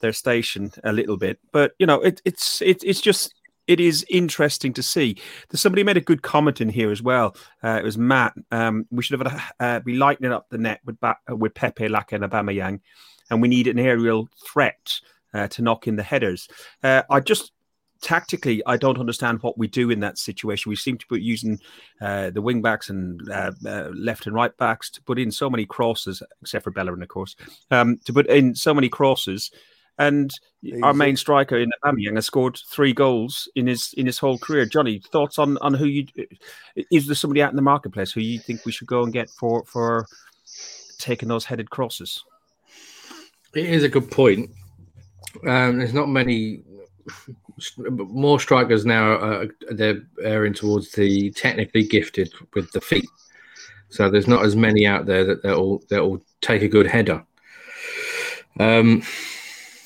[0.00, 1.38] their station a little bit.
[1.52, 3.34] But you know, it, it's it, it's just
[3.66, 5.16] it is interesting to see.
[5.48, 7.36] There's somebody made a good comment in here as well.
[7.62, 8.34] Uh, it was Matt.
[8.50, 12.12] Um, we should have uh, be lightening up the net with ba- with Pepe, Laca,
[12.12, 12.80] and Aubameyang,
[13.30, 15.00] and we need an aerial threat
[15.34, 16.48] uh, to knock in the headers.
[16.82, 17.52] Uh, I just
[18.02, 20.70] tactically, I don't understand what we do in that situation.
[20.70, 21.58] We seem to be using
[22.00, 25.48] uh, the wing backs and uh, uh, left and right backs to put in so
[25.50, 27.36] many crosses, except for Bellerin, of course,
[27.70, 29.50] um, to put in so many crosses
[29.98, 30.30] and
[30.62, 30.82] Easy.
[30.82, 34.66] our main striker in Aubameyang has scored three goals in his in his whole career.
[34.66, 36.06] Johnny, thoughts on on who you
[36.90, 39.30] is there somebody out in the marketplace who you think we should go and get
[39.30, 40.06] for for
[40.98, 42.24] taking those headed crosses?
[43.54, 44.50] It is a good point.
[45.46, 46.62] Um, there's not many
[47.78, 49.14] more strikers now.
[49.14, 53.08] Uh, they're airing towards the technically gifted with the feet.
[53.88, 57.24] So there's not as many out there that they'll they'll take a good header.
[58.58, 59.02] Um,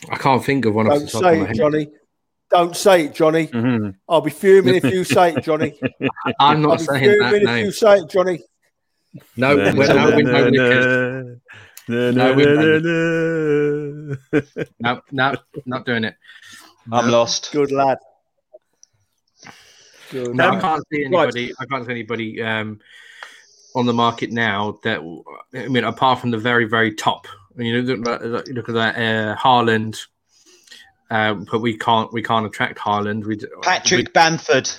[0.09, 0.87] I can't think of one.
[0.87, 1.89] Don't say it, Johnny.
[2.51, 3.47] Don't say it, Johnny.
[3.47, 3.91] Mm-hmm.
[4.09, 5.79] I'll be fuming if you say it, Johnny.
[6.41, 7.67] I'm not saying that if name.
[7.67, 8.43] you say it, Johnny.
[9.37, 11.37] No, no, no, no,
[14.81, 15.35] no, no,
[15.67, 16.17] not doing it.
[16.91, 17.51] I'm lost.
[17.53, 17.99] Good lad.
[20.11, 21.53] Good no, I can't see anybody.
[21.59, 22.81] I can't see anybody um,
[23.75, 25.01] on the market now that
[25.55, 27.27] I mean, apart from the very, very top.
[27.61, 30.07] You know, look at that uh, Haaland,
[31.11, 33.25] um, but we can't we can't attract Haaland.
[33.25, 34.71] We Patrick we, Bamford.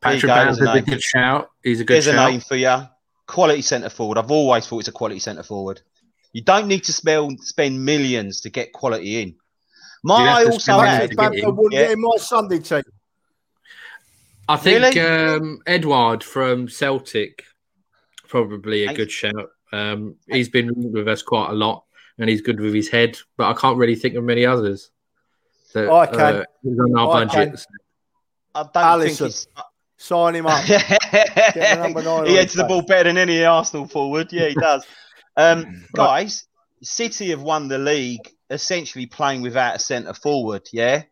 [0.00, 1.50] Patrick Bamford, a good shout.
[1.62, 1.94] He's a good.
[1.94, 2.28] There's shout.
[2.28, 2.76] a name for you.
[3.26, 4.18] Quality centre forward.
[4.18, 5.80] I've always thought it's a quality centre forward.
[6.32, 9.36] You don't need to spend spend millions to get quality in.
[10.02, 11.82] My I also had Bamford wouldn't yeah.
[11.82, 12.82] get in my Sunday team.
[14.48, 15.00] I think really?
[15.00, 17.44] um, Edouard from Celtic
[18.32, 19.50] probably a good shout.
[19.72, 21.84] Um, he's been with us quite a lot,
[22.18, 23.18] and he's good with his head.
[23.36, 24.90] But I can't really think of many others.
[25.74, 26.18] That, I can.
[26.18, 27.48] Uh, on our I budget.
[27.48, 27.58] Can.
[28.54, 29.04] I don't Alisson.
[29.04, 29.46] think he's...
[29.96, 30.64] Sign him up.
[30.64, 30.74] he
[32.34, 34.32] heads the ball better than any Arsenal forward.
[34.32, 34.84] Yeah, he does.
[35.36, 36.46] Um, guys,
[36.82, 40.68] City have won the league essentially playing without a centre forward.
[40.72, 41.04] Yeah,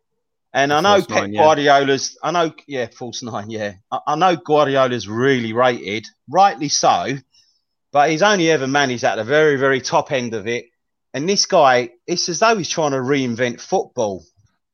[0.53, 2.29] and I know Pep nine, Guardiola's, yeah.
[2.29, 3.75] I know, yeah, false nine, yeah.
[3.91, 7.17] I, I, know Guardiola's really rated, rightly so,
[7.93, 10.67] but he's only ever managed at the very, very top end of it.
[11.13, 14.25] And this guy, it's as though he's trying to reinvent football.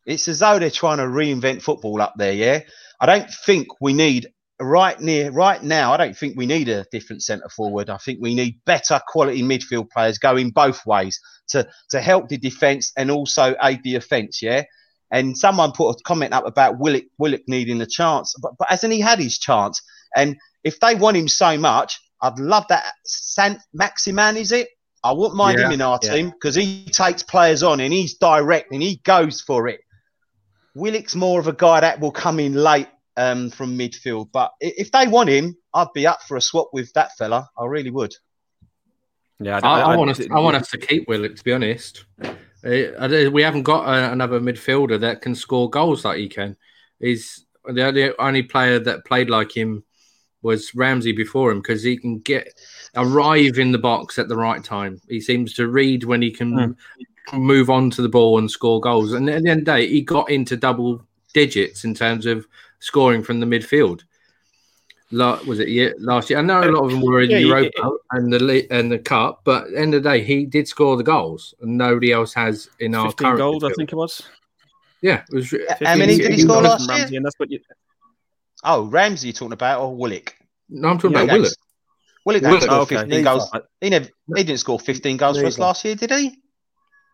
[0.05, 2.61] It's as though they're trying to reinvent football up there, yeah.
[3.01, 4.29] I don't think we need
[4.61, 5.93] right near right now.
[5.93, 7.91] I don't think we need a different centre forward.
[7.91, 12.39] I think we need better quality midfield players going both ways to to help the
[12.39, 14.65] defence and also aid the offence, yeah.
[15.11, 18.93] And someone put a comment up about Willock, Willock needing a chance, but, but hasn't
[18.93, 19.81] he had his chance?
[20.17, 22.93] And if they want him so much, I'd love that.
[23.05, 24.69] Saint Maximin, is it?
[25.07, 26.13] I wouldn't mind yeah, him in our yeah.
[26.13, 29.81] team because he takes players on and he's direct and he goes for it.
[30.75, 34.91] Willock's more of a guy that will come in late um, from midfield, but if
[34.93, 37.49] they want him, I'd be up for a swap with that fella.
[37.57, 38.15] I really would.
[39.39, 40.21] Yeah, I, I, I, I want us.
[40.31, 41.37] I want us to keep Willock.
[41.37, 42.05] To be honest,
[42.63, 46.57] we haven't got uh, another midfielder that can score goals like he can.
[46.99, 49.85] He's the, the only player that played like him
[50.47, 52.59] was Ramsey before him because he can get
[52.95, 55.01] arrive in the box at the right time.
[55.09, 56.77] He seems to read when he can mm.
[57.35, 59.13] move on to the ball and score goals.
[59.13, 61.05] And at the end of the day, he got into double
[61.35, 62.47] digits in terms of
[62.79, 64.03] scoring from the midfield
[65.11, 66.39] was it yeah, last year?
[66.39, 68.99] I know a lot of them were in yeah, Europa yeah, and the and the
[68.99, 72.13] cup, but at the end of the day, he did score the goals, and nobody
[72.13, 73.63] else has in our current goals.
[73.63, 73.71] Midfield.
[73.71, 74.23] I think it was.
[75.03, 75.55] Yeah, it was.
[75.83, 76.99] How many did he score last year?
[76.99, 77.61] Ramsey, and that's what you...
[78.65, 80.35] Oh, Ramsey, you're talking about, or Willock?
[80.69, 81.53] No, I'm talking about Willock.
[82.25, 82.97] Willock, Willock scored oh, okay.
[82.97, 83.51] 15 goals.
[83.81, 85.45] He never, he didn't score 15 goals Neither.
[85.45, 86.39] for us last year, did he?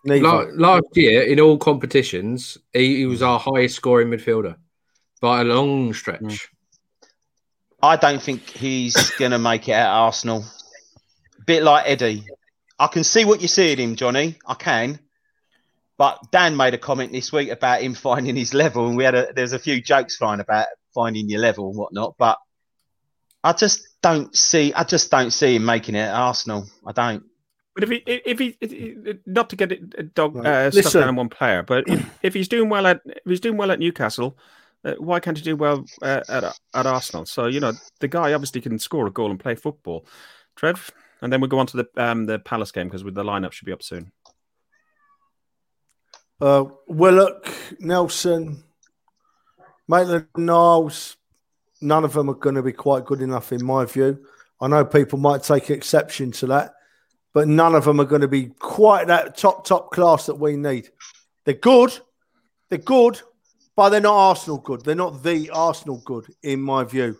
[0.04, 4.56] Last, last year, in all competitions, he, he, was our highest scoring midfielder
[5.20, 6.20] by a long stretch.
[6.20, 6.48] Mm.
[7.82, 10.44] I don't think he's going to make it at Arsenal.
[11.46, 12.24] Bit like Eddie.
[12.78, 14.38] I can see what you see in him, Johnny.
[14.46, 14.98] I can.
[15.98, 19.14] But Dan made a comment this week about him finding his level, and we had
[19.14, 22.16] a there's a few jokes flying about finding your level and whatnot.
[22.18, 22.38] But
[23.44, 26.66] I just don't see I just don't see him making it at Arsenal.
[26.86, 27.24] I don't.
[27.74, 31.16] But if he, if he, if he not to get it dog uh, stuck down
[31.16, 34.36] one player, but if, if he's doing well at if he's doing well at Newcastle,
[34.84, 37.24] uh, why can't he do well uh, at at Arsenal?
[37.24, 40.06] So you know the guy obviously can score a goal and play football.
[40.54, 40.90] Trev,
[41.22, 43.64] and then we'll go on to the um, the Palace game because the lineup should
[43.64, 44.12] be up soon.
[46.42, 48.64] Uh, Willock, Nelson,
[49.92, 51.18] Maitland Niles,
[51.82, 54.24] none of them are going to be quite good enough in my view.
[54.58, 56.72] I know people might take exception to that,
[57.34, 60.56] but none of them are going to be quite that top top class that we
[60.56, 60.88] need.
[61.44, 61.92] They're good,
[62.70, 63.20] they're good,
[63.76, 64.82] but they're not Arsenal good.
[64.82, 67.18] They're not the Arsenal good, in my view.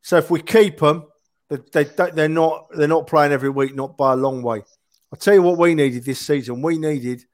[0.00, 1.04] So if we keep them,
[1.50, 4.62] they, they, they're not they're not playing every week, not by a long way.
[5.12, 6.62] I'll tell you what we needed this season.
[6.62, 7.26] We needed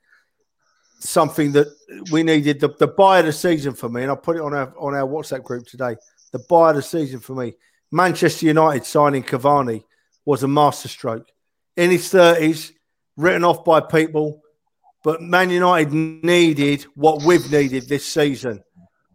[1.02, 1.68] something that
[2.10, 4.54] we needed the, the buy of the season for me, and I put it on
[4.54, 5.96] our on our WhatsApp group today.
[6.32, 7.54] The buy of the season for me,
[7.90, 9.84] Manchester United signing Cavani
[10.24, 11.28] was a masterstroke.
[11.76, 12.72] In his thirties,
[13.16, 14.42] written off by people,
[15.02, 18.62] But Man United needed what we've needed this season,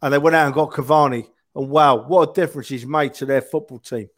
[0.01, 1.27] and they went out and got Cavani.
[1.55, 4.09] And wow, what a difference he's made to their football team!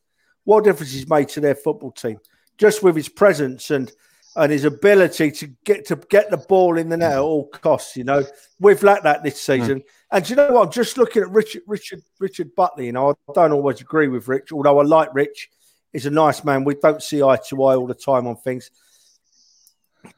[0.43, 2.19] What a difference he's made to their football team
[2.59, 3.91] just with his presence and
[4.35, 7.95] and his ability to get to get the ball in the net at all costs.
[7.95, 8.23] You know,
[8.59, 9.79] we've lacked that this season.
[9.79, 9.83] Mm.
[10.11, 10.67] And you know what?
[10.67, 12.85] I'm just looking at Richard Richard Richard Butley.
[12.85, 15.49] You know, I don't always agree with Rich, although I like Rich.
[15.91, 16.63] He's a nice man.
[16.63, 18.69] We don't see eye to eye all the time on things.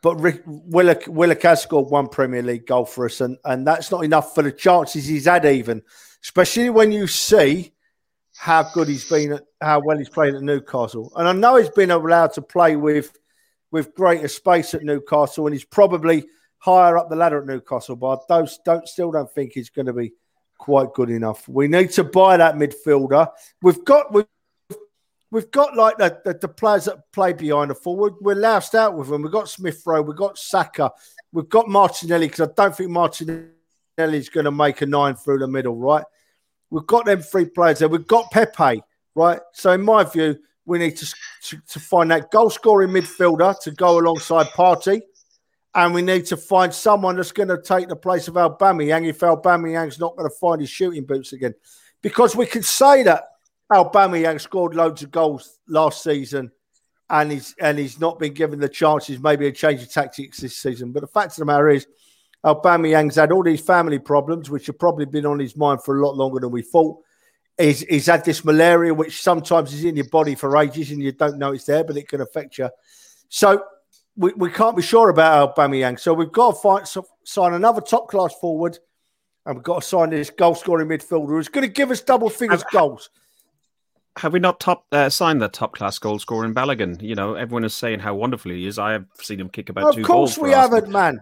[0.01, 3.89] But Rick, Willock, Willock has scored one Premier League goal for us, and, and that's
[3.89, 5.81] not enough for the chances he's had, even,
[6.23, 7.73] especially when you see
[8.37, 11.11] how good he's been at how well he's played at Newcastle.
[11.15, 13.17] And I know he's been allowed to play with
[13.71, 16.25] with greater space at Newcastle, and he's probably
[16.57, 17.95] higher up the ladder at Newcastle.
[17.95, 20.13] But I don't, don't still don't think he's going to be
[20.57, 21.47] quite good enough.
[21.49, 23.27] We need to buy that midfielder.
[23.61, 24.25] We've got we've,
[25.31, 28.13] we've got like the, the, the players that play behind the forward.
[28.21, 29.23] We're loused out with them.
[29.23, 30.91] We've got Smith Rowe, we've got Saka,
[31.31, 33.47] we've got Martinelli because I don't think Martinelli
[33.97, 36.05] is going to make a nine through the middle, right?
[36.69, 37.89] We've got them three players there.
[37.89, 38.81] We've got Pepe,
[39.15, 39.39] right?
[39.53, 40.37] So, in my view,
[40.71, 45.01] we need to, to, to find that goal scoring midfielder to go alongside Partey.
[45.75, 49.19] And we need to find someone that's going to take the place of Aubameyang if
[49.19, 51.53] Aubameyang's not going to find his shooting boots again.
[52.01, 53.25] Because we can say that
[53.71, 56.51] Aubameyang scored loads of goals last season
[57.09, 60.55] and he's and he's not been given the chances, maybe a change of tactics this
[60.55, 60.93] season.
[60.93, 61.85] But the fact of the matter is,
[62.45, 66.05] Aubameyang's had all these family problems, which have probably been on his mind for a
[66.05, 66.97] lot longer than we thought.
[67.57, 71.11] He's, he's had this malaria, which sometimes is in your body for ages and you
[71.11, 72.69] don't know it's there, but it can affect you.
[73.29, 73.63] So
[74.15, 75.99] we, we can't be sure about Aubameyang.
[75.99, 78.79] So we've got to find, so, sign another top class forward
[79.45, 82.29] and we've got to sign this goal scoring midfielder who's going to give us double
[82.29, 83.09] figures have, goals.
[84.17, 87.01] Have we not top uh, signed that top class goal scorer in Balogun?
[87.01, 88.77] You know, everyone is saying how wonderful he is.
[88.77, 90.31] I have seen him kick about of two goals.
[90.31, 91.19] Of course, we haven't, man.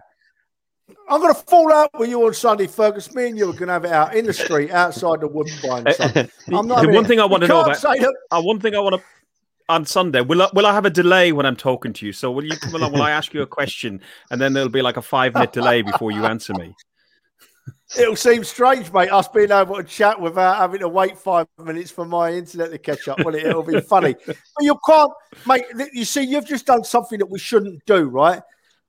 [1.08, 3.14] I'm going to fall out with you on Sunday, Fergus.
[3.14, 5.86] Me and you are going to have it out in the street outside the Woodbine.
[6.54, 7.84] I'm not the one thing I want to know about.
[7.84, 9.02] Uh, one thing I want to
[9.70, 10.20] on Sunday.
[10.20, 12.12] Will I, will I have a delay when I'm talking to you?
[12.12, 12.92] So will you come along?
[12.92, 14.00] Will I ask you a question
[14.30, 16.74] and then there'll be like a five minute delay before you answer me?
[17.98, 21.90] It'll seem strange, mate, us being able to chat without having to wait five minutes
[21.90, 23.18] for my internet to catch up.
[23.24, 23.44] Well, it?
[23.44, 24.14] It'll be funny.
[24.26, 25.12] But you can't,
[25.46, 25.64] mate.
[25.92, 28.42] You see, you've just done something that we shouldn't do, right?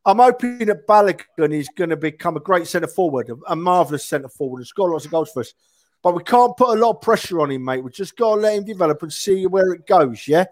[0.06, 4.30] I'm hoping that Balogun is going to become a great centre forward, a marvellous centre
[4.30, 5.54] forward, and score lots of goals for us.
[6.02, 7.84] But we can't put a lot of pressure on him, mate.
[7.84, 10.28] We just got to let him develop and see where it goes.
[10.28, 10.46] Yeah.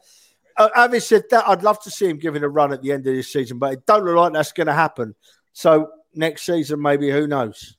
[0.55, 3.07] Uh, having said that, I'd love to see him giving a run at the end
[3.07, 5.15] of this season, but it don't look like that's going to happen.
[5.53, 7.75] So next season, maybe who knows?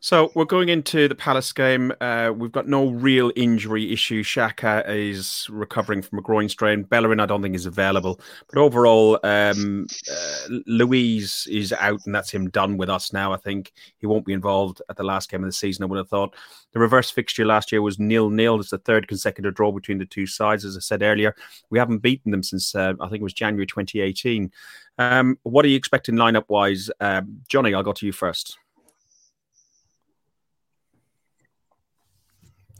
[0.00, 1.92] So we're going into the Palace game.
[2.00, 4.22] Uh, we've got no real injury issue.
[4.22, 6.82] Xhaka is recovering from a groin strain.
[6.82, 8.20] Bellerin, I don't think, is available.
[8.48, 13.32] But overall, um, uh, Luiz is out, and that's him done with us now.
[13.32, 15.82] I think he won't be involved at the last game of the season.
[15.82, 16.36] I would have thought.
[16.72, 18.60] The reverse fixture last year was nil nil.
[18.60, 20.64] It's the third consecutive draw between the two sides.
[20.64, 21.34] As I said earlier,
[21.70, 24.52] we haven't beaten them since uh, I think it was January 2018.
[24.98, 27.72] Um, what are you expecting lineup wise, um, Johnny?
[27.74, 28.58] I'll go to you first.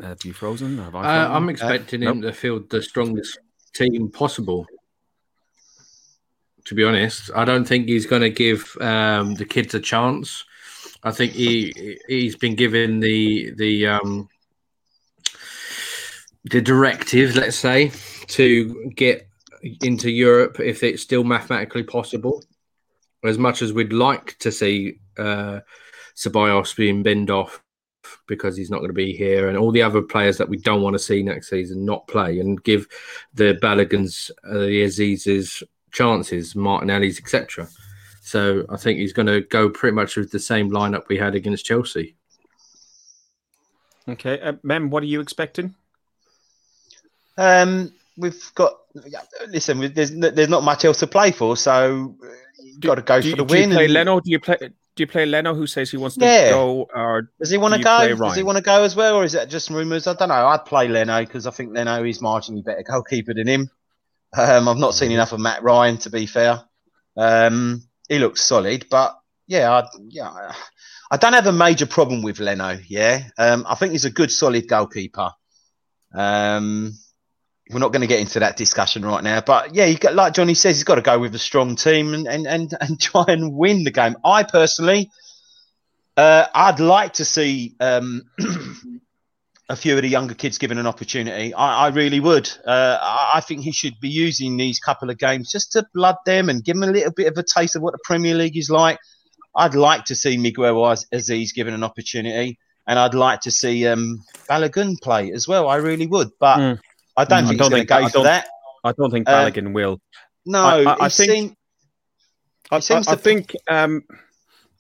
[0.00, 0.78] Have you frozen?
[0.78, 1.32] Have I uh, frozen?
[1.32, 2.32] Uh, I'm expecting uh, him nope.
[2.32, 3.38] to field the strongest
[3.74, 4.66] team possible.
[6.64, 10.44] To be honest, I don't think he's going to give um, the kids a chance.
[11.02, 14.28] I think he he's been given the the um,
[16.50, 17.92] the directive, let's say,
[18.28, 19.28] to get
[19.82, 22.42] into Europe if it's still mathematically possible.
[23.24, 25.61] As much as we'd like to see uh,
[26.16, 27.62] Ceballos being binned off
[28.27, 30.83] because he's not going to be here, and all the other players that we don't
[30.83, 32.87] want to see next season not play, and give
[33.35, 37.69] the Baloguns, uh, the Azeezes chances, Martinelli's, etc.
[38.23, 41.35] So I think he's going to go pretty much with the same lineup we had
[41.35, 42.16] against Chelsea.
[44.09, 45.75] Okay, uh, Mem, what are you expecting?
[47.37, 48.73] Um, we've got
[49.49, 49.92] listen.
[49.92, 52.16] There's there's not much else to play for, so
[52.62, 53.71] you've got to go do, for the do win.
[53.71, 53.95] You play and...
[53.95, 54.21] Leno?
[54.21, 54.57] Do you play?
[54.96, 56.50] Do you play Leno who says he wants to yeah.
[56.50, 58.16] go, or does he want to go?
[58.16, 60.06] Does he want to go as well, or is that just rumours?
[60.06, 60.46] I don't know.
[60.46, 63.70] I'd play Leno because I think Leno is marginally better goalkeeper than him.
[64.35, 66.62] Um, I've not seen enough of Mat Ryan to be fair.
[67.16, 70.52] Um, he looks solid, but yeah, I, yeah,
[71.11, 72.78] I don't have a major problem with Leno.
[72.88, 75.30] Yeah, um, I think he's a good, solid goalkeeper.
[76.14, 76.94] Um,
[77.70, 79.40] we're not going to get into that discussion right now.
[79.40, 82.14] But yeah, you got like Johnny says, he's got to go with a strong team
[82.14, 84.16] and and and, and try and win the game.
[84.24, 85.11] I personally,
[86.16, 88.22] uh, I'd like to see um,
[89.68, 91.52] a few of the younger kids given an opportunity.
[91.52, 92.48] I, I really would.
[92.64, 96.48] Uh, I think he should be using these couple of games just to blood them
[96.48, 98.70] and give them a little bit of a taste of what the Premier League is
[98.70, 98.98] like.
[99.57, 104.22] I'd like to see Miguel Azeez given an opportunity, and I'd like to see um,
[104.48, 105.68] Balogun play as well.
[105.68, 106.81] I really would, but mm.
[107.16, 108.48] I don't think I don't he's going to go for that.
[108.85, 110.00] I don't think Balogun um, will.
[110.44, 111.31] No, I, I, I think.
[111.31, 111.57] Seemed,
[112.70, 114.05] I, I think um,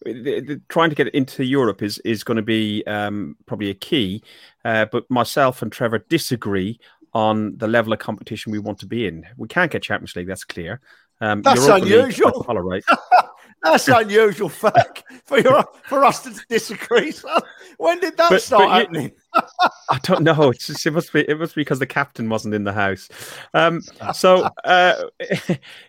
[0.04, 3.74] the, the, trying to get into Europe is is going to be um, probably a
[3.74, 4.22] key.
[4.64, 6.78] Uh, but myself and Trevor disagree
[7.12, 9.24] on the level of competition we want to be in.
[9.36, 10.80] We can't get Champions League, that's clear.
[11.20, 12.44] Um, that's unusual.
[12.48, 12.84] League,
[13.72, 17.10] that's unusual fact for your, for us to disagree.
[17.10, 17.28] So
[17.78, 19.12] when did that but, start but happening?
[19.34, 19.42] You,
[19.90, 20.50] I don't know.
[20.50, 23.08] It's just, it must be it must be because the captain wasn't in the house.
[23.54, 23.82] Um,
[24.14, 25.04] so uh,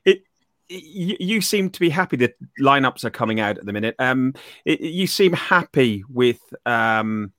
[0.05, 0.23] it
[0.69, 3.95] you, you, seem to be happy that lineups are coming out at the minute.
[3.99, 4.33] Um,
[4.65, 7.31] it, you seem happy with um,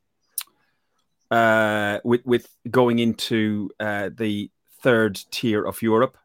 [1.30, 6.16] uh, with with going into uh, the third tier of Europe.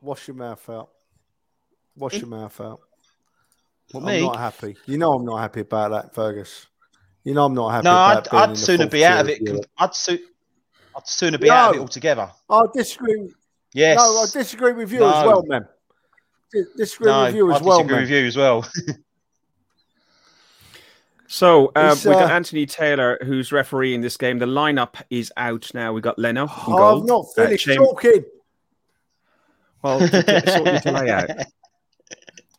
[0.00, 0.90] Wash your mouth out.
[1.96, 2.80] Wash your mouth out.
[3.92, 4.76] Well, I'm not happy.
[4.86, 6.66] You know I'm not happy about that, Fergus.
[7.22, 7.84] You know I'm not happy.
[7.84, 9.66] No, I'd, I'd sooner be out of it.
[9.78, 10.26] I'd, su-
[10.96, 12.30] I'd sooner be no, out of it altogether.
[12.50, 13.32] I disagree.
[13.72, 13.96] Yes.
[13.98, 15.14] No, I disagree with you no.
[15.14, 15.66] as well, man
[16.76, 17.78] disagree no, with you as I well.
[17.78, 18.66] Disagree with you as well.
[21.26, 24.38] so uh, we've got uh, Anthony Taylor, who's refereeing this game.
[24.38, 25.92] The lineup is out now.
[25.92, 26.46] We've got Leno.
[26.66, 28.24] Oh, I've not uh, finished uh, talking.
[29.82, 31.30] Well, sort your layout.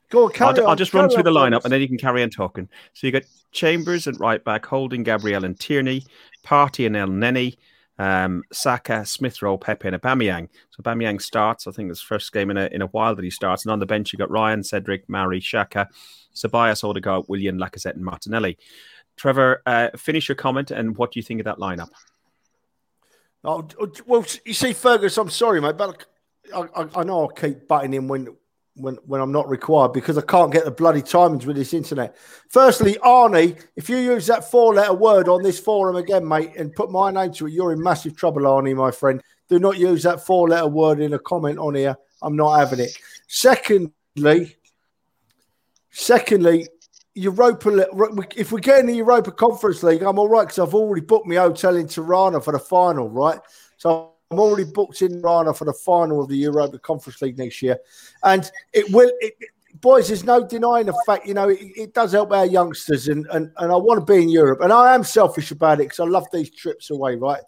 [0.10, 2.22] Go on, I'll, on, I'll, just run through the lineup and then you can carry
[2.22, 2.70] on talking.
[2.94, 6.04] So you got Chambers at right back, Holding Gabriel and Tierney,
[6.46, 7.56] Partey and Elneny,
[7.98, 10.50] um, Saka, Smith Rowe, Pepe, and Aubameyang.
[10.70, 11.65] So Aubameyang starts.
[11.65, 13.65] I think it's first game in a in a while that he starts.
[13.65, 15.88] And on the bench, you got Ryan, Cedric, Mari, Xhaka,
[16.36, 18.58] Ceballos, Odegaard, Willian, Lacazette, and Martinelli.
[19.18, 21.89] Trevor, uh, finish your comment and what do you think of that lineup?
[23.44, 23.68] Oh,
[24.06, 26.06] well, you see, Fergus, I'm sorry, mate, but
[26.54, 28.36] I, I, I know I'll keep butting in when
[28.76, 32.16] when when I'm not required because I can't get the bloody timings with this internet.
[32.50, 36.92] Firstly, Arnie, if you use that four-letter word on this forum again, mate, and put
[36.92, 39.22] my name to it, you're in massive trouble, Arnie, my friend.
[39.48, 41.96] Do not use that four-letter word in a comment on here.
[42.22, 42.98] I'm not having it.
[43.28, 44.56] Secondly,
[45.92, 46.68] secondly,
[47.14, 47.88] Europa.
[48.36, 51.28] If we get in the Europa Conference League, I'm all right because I've already booked
[51.28, 53.40] my hotel in Tirana for the final, right?
[53.78, 57.62] So I'm already booked in Rana for the final of the Europa Conference League next
[57.62, 57.80] year,
[58.24, 59.10] and it will.
[59.21, 59.34] It,
[59.80, 61.26] boys, there's no denying the fact.
[61.26, 64.21] You know, it, it, does help our youngsters, and, and and I want to be
[64.21, 67.41] in Europe, and I am selfish about it because I love these trips away, right?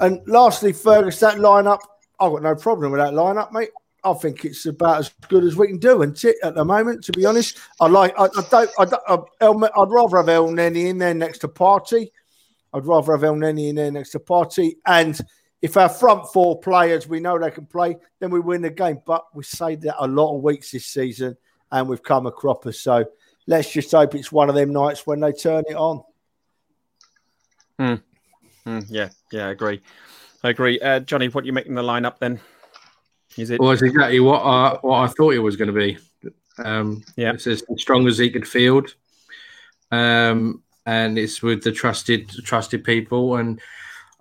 [0.00, 1.78] And lastly, Fergus, that lineup,
[2.20, 3.70] I've got no problem with that lineup, mate.
[4.04, 7.02] I think it's about as good as we can do, and it at the moment.
[7.04, 8.12] To be honest, I like.
[8.18, 8.70] I, I don't.
[8.78, 12.10] I don't I, would rather have Elneny in there next to Partey.
[12.74, 15.18] I'd rather have Elneny in there next to Partey, and
[15.64, 19.00] if our front four players we know they can play, then we win the game.
[19.06, 21.38] But we say that a lot of weeks this season,
[21.72, 22.70] and we've come a cropper.
[22.70, 23.06] So
[23.46, 26.04] let's just hope it's one of them nights when they turn it on.
[27.78, 27.94] Hmm.
[28.66, 29.80] Mm, yeah, yeah, I agree.
[30.42, 30.78] I agree.
[30.80, 32.40] Uh, Johnny, what are you making the lineup then?
[33.38, 33.58] Is it?
[33.58, 35.96] Well, it's exactly what I, what I thought it was going to be.
[36.58, 38.94] Um, yeah, it's as strong as he could field,
[39.90, 43.58] um, and it's with the trusted trusted people and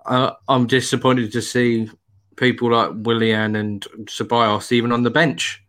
[0.06, 1.90] uh, I'm disappointed to see
[2.36, 5.64] people like Willian and Ceballos even on the bench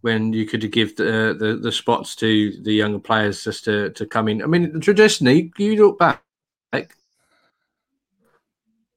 [0.00, 4.06] when you could give the, the, the spots to the younger players just to, to
[4.06, 4.42] come in.
[4.42, 6.22] I mean, traditionally, you look back
[6.72, 6.94] like,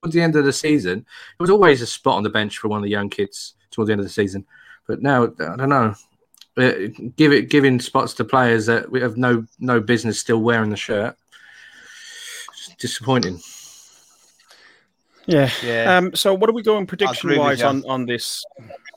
[0.06, 2.68] at the end of the season, it was always a spot on the bench for
[2.68, 4.46] one of the young kids towards the end of the season.
[4.88, 5.96] But now, I don't know.
[6.56, 6.72] Uh,
[7.16, 10.78] give it giving spots to players that we have no no business still wearing the
[10.78, 11.18] shirt.
[12.50, 13.40] It's disappointing.
[15.26, 15.50] Yeah.
[15.64, 15.98] Yeah.
[15.98, 18.44] Um, so what are we going prediction wise on, on this?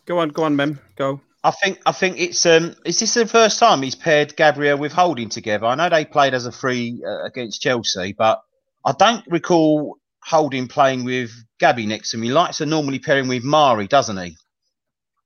[0.07, 0.79] Go on, go on, Mem.
[0.97, 1.21] Go.
[1.45, 4.93] I think I think it's um is this the first time he's paired Gabriel with
[4.93, 5.67] Holding together?
[5.67, 8.43] I know they played as a free uh, against Chelsea, but
[8.85, 12.29] I don't recall Holding playing with Gabby next to me.
[12.29, 14.37] He likes to normally pair him with Mari, doesn't he?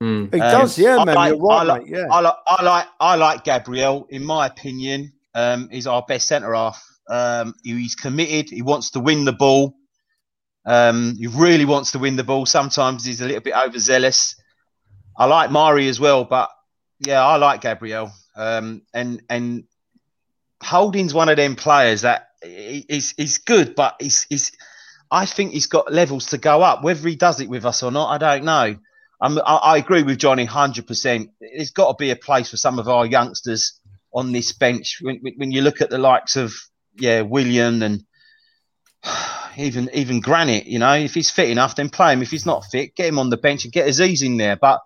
[0.02, 0.34] Mm.
[0.34, 1.14] He um, does, yeah, man.
[1.14, 2.06] Like, you're right, I like, mate, yeah.
[2.10, 4.06] I like, I like, I like Gabriel.
[4.10, 6.82] In my opinion, um, he's our best centre half.
[7.08, 8.50] Um, he's committed.
[8.50, 9.74] He wants to win the ball.
[10.66, 12.46] Um, he really wants to win the ball.
[12.46, 14.36] Sometimes he's a little bit overzealous.
[15.16, 16.50] I like Mari as well, but
[17.00, 18.12] yeah, I like Gabriel.
[18.36, 19.64] Um, and and
[20.62, 24.52] Holding's one of them players that he's he's good, but he's he's
[25.10, 26.82] I think he's got levels to go up.
[26.82, 28.76] Whether he does it with us or not, I don't know.
[29.20, 31.30] I'm, I, I agree with Johnny hundred percent.
[31.40, 33.80] There's got to be a place for some of our youngsters
[34.12, 34.98] on this bench.
[35.02, 36.52] When, when you look at the likes of
[36.96, 38.04] yeah Willian and
[39.56, 42.22] even even Granit, you know, if he's fit enough, then play him.
[42.22, 44.56] If he's not fit, get him on the bench and get Azeez in there.
[44.56, 44.80] But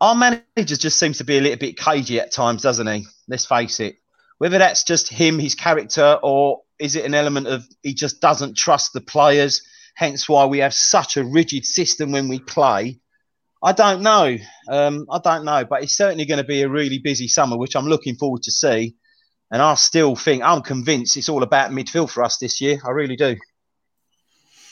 [0.00, 3.06] our manager just seems to be a little bit cagey at times, doesn't he?
[3.28, 3.96] Let's face it.
[4.38, 8.56] Whether that's just him, his character, or is it an element of he just doesn't
[8.56, 9.62] trust the players?
[9.94, 12.98] Hence why we have such a rigid system when we play.
[13.62, 14.36] I don't know.
[14.68, 17.76] Um, I don't know, but it's certainly going to be a really busy summer, which
[17.76, 18.96] I'm looking forward to see.
[19.50, 22.80] And I still think I'm convinced it's all about midfield for us this year.
[22.84, 23.36] I really do.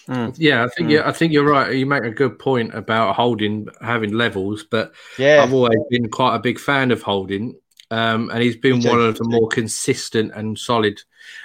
[0.08, 0.34] Mm.
[0.36, 0.92] Yeah, I think mm.
[0.92, 1.74] yeah, I think you're right.
[1.74, 6.34] You make a good point about Holding having levels, but yeah, I've always been quite
[6.34, 7.56] a big fan of Holding,
[7.90, 11.00] um, and he's been one of the more consistent and solid.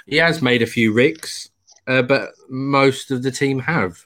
[0.07, 1.49] He has made a few ricks,
[1.85, 4.03] uh, but most of the team have.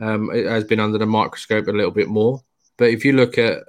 [0.00, 2.42] Um, it has been under the microscope a little bit more.
[2.78, 3.64] But if you look at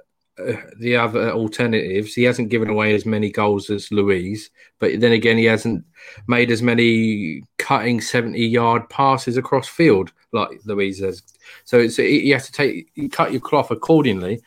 [0.78, 5.36] the other alternatives, he hasn't given away as many goals as Luiz, but then again,
[5.36, 5.84] he hasn't
[6.26, 11.22] made as many cutting 70 yard passes across field like Luiz has.
[11.64, 14.40] So it's you have to take you cut your cloth accordingly.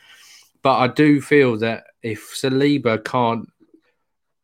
[0.62, 3.48] But I do feel that if Saliba can't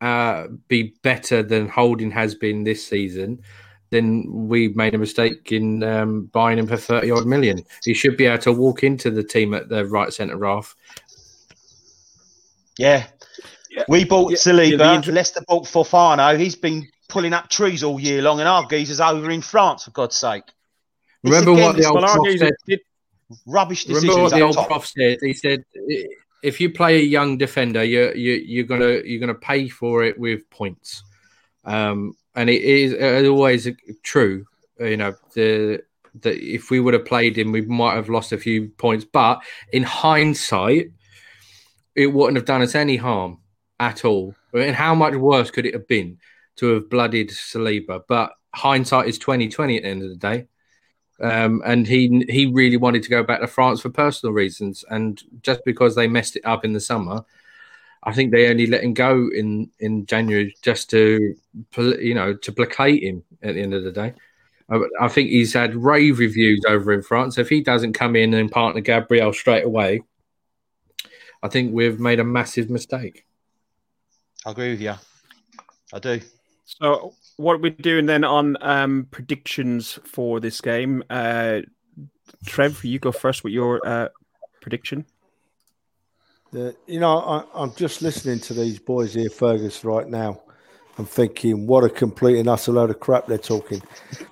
[0.01, 3.43] uh, be better than Holding has been this season,
[3.91, 7.65] then we made a mistake in um, buying him for 30 odd million.
[7.85, 10.75] He should be able to walk into the team at the right centre half.
[12.79, 13.07] Yeah.
[13.71, 13.85] yeah.
[13.89, 14.37] We bought yeah.
[14.37, 16.39] Saliba, yeah, inter- Leicester bought Fofana.
[16.39, 19.91] He's been pulling up trees all year long, and our geezer's over in France, for
[19.91, 20.45] God's sake.
[21.23, 22.55] Remember what the old prof said?
[22.67, 22.81] Did,
[23.47, 24.05] rubbish decisions.
[24.05, 24.67] Remember what the old top.
[24.69, 25.19] prof said?
[25.23, 25.65] He said,
[26.43, 30.19] if you play a young defender, you're, you, you're gonna you're gonna pay for it
[30.19, 31.05] with points.
[31.65, 33.69] Um, and it is always
[34.03, 34.47] true.
[34.81, 35.83] You know, the
[36.23, 39.05] that if we would have played him, we might have lost a few points.
[39.05, 39.43] But
[39.73, 40.91] in hindsight,
[41.95, 43.39] it wouldn't have done us any harm
[43.81, 44.35] at all.
[44.55, 46.19] And how much worse could it have been
[46.57, 48.03] to have blooded Saliba?
[48.07, 50.47] But hindsight is twenty twenty at the end of the day.
[51.21, 54.85] Um, and he he really wanted to go back to France for personal reasons.
[54.89, 57.25] And just because they messed it up in the summer,
[58.03, 61.35] I think they only let him go in in January just to
[61.79, 64.15] you know to placate him at the end of the day.
[65.01, 67.37] I, think he's had rave reviews over in France.
[67.37, 70.03] If he doesn't come in and partner Gabriel straight away,
[71.43, 73.27] I think we've made a massive mistake.
[74.47, 74.95] I agree with you.
[75.93, 76.21] I do.
[76.65, 81.03] So, what we're doing then on um, predictions for this game?
[81.11, 81.61] Uh,
[82.47, 84.09] Trev, you go first with your uh,
[84.61, 85.05] prediction.
[86.53, 87.19] The, you know,
[87.55, 90.43] I, am just listening to these boys here, Fergus, right now.
[90.99, 93.83] I'm thinking, what a complete and utter load of crap they're talking.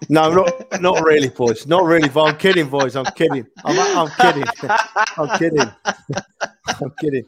[0.08, 1.66] No, not not really, boys.
[1.66, 2.08] Not really.
[2.08, 2.96] But I'm kidding, boys.
[2.96, 3.46] I'm kidding.
[3.64, 4.44] I'm, I'm kidding.
[5.16, 5.70] I'm kidding.
[6.66, 7.24] I'm kidding.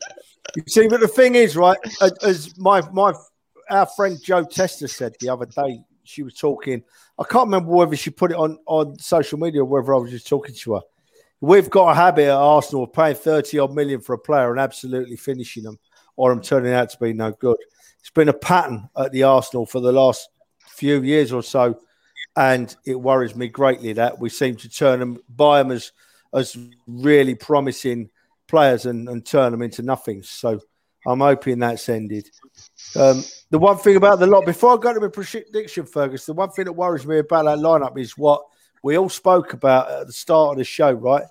[0.55, 1.79] You see, but the thing is, right?
[2.23, 3.15] As my my
[3.71, 6.83] our friend Joe Tester said the other day, she was talking.
[7.19, 10.11] I can't remember whether she put it on on social media or whether I was
[10.11, 10.81] just talking to her
[11.43, 14.61] We've got a habit at Arsenal of paying 30 odd million for a player and
[14.61, 15.77] absolutely finishing them
[16.15, 17.57] or them turning out to be no good.
[18.03, 20.29] It's been a pattern at the Arsenal for the last
[20.67, 21.79] few years or so.
[22.37, 25.93] And it worries me greatly that we seem to turn them, buy them as,
[26.35, 28.11] as really promising
[28.49, 30.23] players and, and turn them into nothing.
[30.23, 30.61] So
[31.07, 32.29] I'm hoping that's ended.
[32.97, 36.33] Um, the one thing about the lot, before I go to my prediction, Fergus, the
[36.33, 38.43] one thing that worries me about that lineup is what
[38.83, 41.25] we all spoke about at the start of the show, right?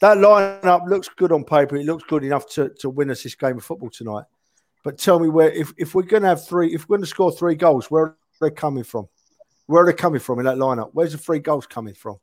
[0.00, 1.76] That lineup looks good on paper.
[1.76, 4.24] It looks good enough to, to win us this game of football tonight.
[4.84, 7.08] But tell me where, if, if we're going to have three, if we're going to
[7.08, 9.08] score three goals, where are they coming from?
[9.66, 10.90] Where are they coming from in that lineup?
[10.92, 12.18] Where's the three goals coming from?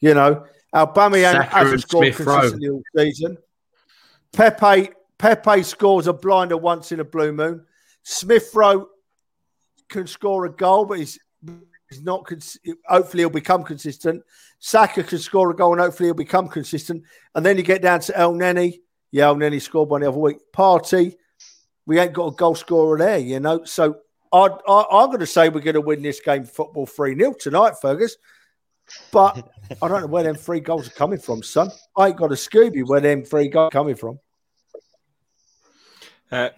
[0.00, 0.44] You know,
[0.74, 3.38] Aubameyang hasn't scored Smith consistently all season.
[4.32, 7.64] Pepe Pepe scores a blinder once in a blue moon.
[8.02, 8.88] Smith Rowe
[9.88, 11.18] can score a goal, but he's
[11.88, 12.26] He's not.
[12.26, 14.22] Cons- hopefully, he'll become consistent.
[14.58, 17.04] Saka can score a goal, and hopefully, he'll become consistent.
[17.34, 18.80] And then you get down to Elneny.
[19.12, 20.38] Yeah, Elneny scored one the other week.
[20.52, 21.14] Partey,
[21.86, 23.64] we ain't got a goal scorer there, you know.
[23.64, 23.98] So
[24.32, 27.34] I, I, am going to say we're going to win this game football 3 0
[27.38, 28.16] tonight, Fergus.
[29.10, 29.48] But
[29.82, 31.70] I don't know where them three goals are coming from, son.
[31.96, 34.18] I ain't got a Scooby where them three goals are coming from.
[36.30, 36.50] Uh,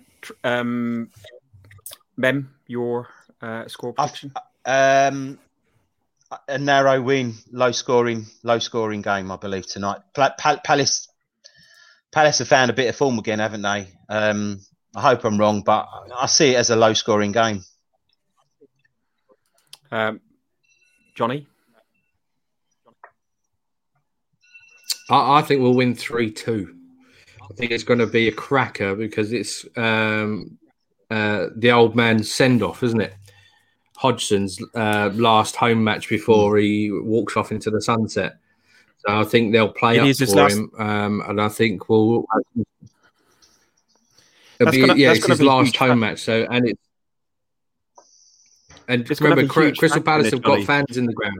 [0.42, 1.10] um,
[2.16, 3.08] Mem, your
[3.40, 4.32] uh, score prediction?
[4.64, 5.38] I, um,
[6.48, 10.00] a narrow win, low scoring, low scoring game, I believe tonight.
[10.14, 11.08] Palace,
[12.12, 13.88] Palace have found a bit of form again, haven't they?
[14.08, 14.60] Um,
[14.94, 17.62] I hope I'm wrong, but I see it as a low scoring game.
[19.90, 20.20] Um,
[21.14, 21.46] Johnny,
[25.08, 26.74] I, I, think we'll win three two.
[27.42, 30.58] I think it's going to be a cracker because it's um,
[31.10, 33.14] uh, the old man's send off, isn't it?
[33.96, 36.62] Hodgson's uh, last home match before mm.
[36.62, 38.36] he walks off into the sunset.
[39.06, 40.56] So I think they'll play it up for last...
[40.56, 42.26] him, um, and I think we'll.
[44.58, 46.20] Be, gonna, yeah, it's his last home match.
[46.20, 46.82] So and it's
[48.88, 51.38] and it's remember, Crystal Palace have got fans in the ground.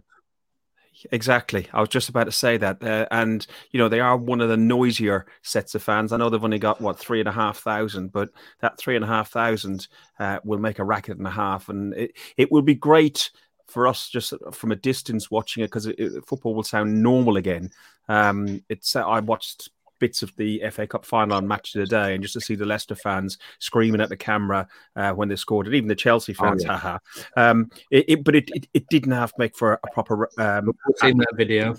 [1.12, 1.68] Exactly.
[1.72, 2.82] I was just about to say that.
[2.82, 6.12] Uh, and, you know, they are one of the noisier sets of fans.
[6.12, 9.04] I know they've only got, what, three and a half thousand, but that three and
[9.04, 9.86] a half thousand
[10.18, 11.68] uh, will make a racket and a half.
[11.68, 13.30] And it, it will be great
[13.68, 15.88] for us just from a distance watching it because
[16.26, 17.70] football will sound normal again.
[18.08, 22.14] Um, it's I watched bits of the FA Cup final and match of the day,
[22.14, 25.66] and just to see the Leicester fans screaming at the camera uh, when they scored,
[25.66, 26.78] and even the Chelsea oh, fans, oh, yeah.
[26.78, 26.98] haha.
[27.36, 30.28] Um, it, it, but it, it, it, didn't have to make for a proper.
[30.38, 31.76] Um, seen that video.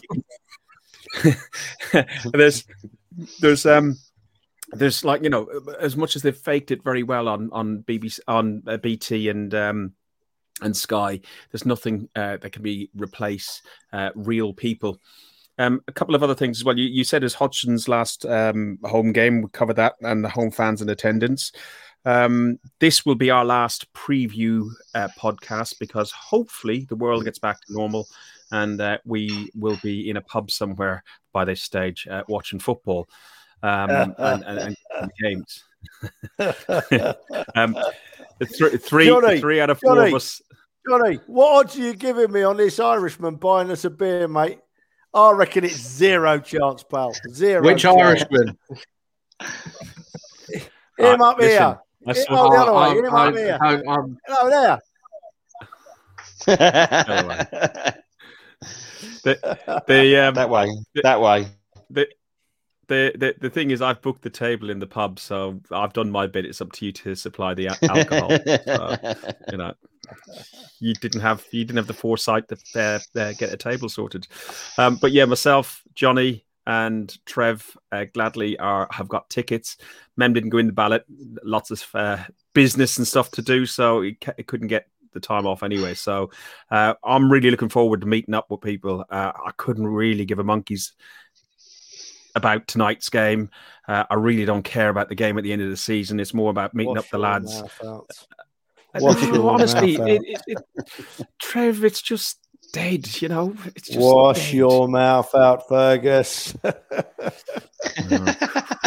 [2.34, 2.66] there's
[3.40, 3.98] there's um
[4.72, 5.50] there's like you know
[5.80, 9.54] as much as they've faked it very well on on BBC on uh, BT and
[9.56, 9.94] um
[10.62, 11.20] and Sky,
[11.52, 13.62] there's nothing uh, that can be replace
[13.94, 15.00] uh, real people.
[15.60, 16.78] Um, a couple of other things as well.
[16.78, 20.51] You, you said as Hodgson's last um, home game, we cover that and the home
[20.51, 21.51] fans in attendance.
[22.05, 27.60] Um, this will be our last preview uh, podcast because hopefully the world gets back
[27.62, 28.07] to normal
[28.51, 31.03] and uh, we will be in a pub somewhere
[31.34, 33.10] by this stage uh, watching football
[33.62, 35.66] um, and, and, and, games.
[37.55, 37.78] um,
[38.39, 40.41] th- three, Johnny, three out of four Johnny, of us.
[40.88, 44.60] Johnny, what odds are you giving me on this Irishman buying us a beer, mate?
[45.14, 47.14] I reckon it's zero chance, pal.
[47.32, 47.64] Zero.
[47.64, 47.97] Which chance.
[47.97, 48.57] Irishman?
[50.97, 51.80] him up listen, here.
[52.05, 52.97] Him oh, the other way.
[52.99, 53.57] Him I, up I, here.
[53.62, 54.18] I, I'm...
[54.28, 54.80] Hello there.
[59.24, 60.68] the, the, um, that way.
[60.93, 61.47] The, that way.
[61.89, 62.07] The,
[62.88, 66.10] the, the the thing is, I've booked the table in the pub, so I've done
[66.10, 66.45] my bit.
[66.45, 68.30] It's up to you to supply the alcohol.
[68.66, 68.95] so,
[69.51, 69.74] you know,
[70.80, 74.28] you didn't have you didn't have the foresight to uh, uh, get a table sorted.
[74.78, 79.78] Um, but yeah, myself, Johnny, and Trev uh, gladly are have got tickets.
[80.18, 81.05] Mem didn't go in the ballot.
[81.43, 85.47] Lots of uh, business and stuff to do, so he, he couldn't get the time
[85.47, 85.93] off anyway.
[85.93, 86.30] So
[86.70, 89.05] uh, I'm really looking forward to meeting up with people.
[89.10, 90.93] Uh, I couldn't really give a monkey's
[92.36, 93.49] about tonight's game.
[93.88, 96.20] Uh, I really don't care about the game at the end of the season.
[96.20, 97.64] It's more about meeting Wash up the lads.
[98.96, 102.40] Honestly, it, it, it, Trev, it's just
[102.72, 103.22] dead.
[103.22, 104.56] You know, it's just wash dead.
[104.56, 106.56] your mouth out, Fergus.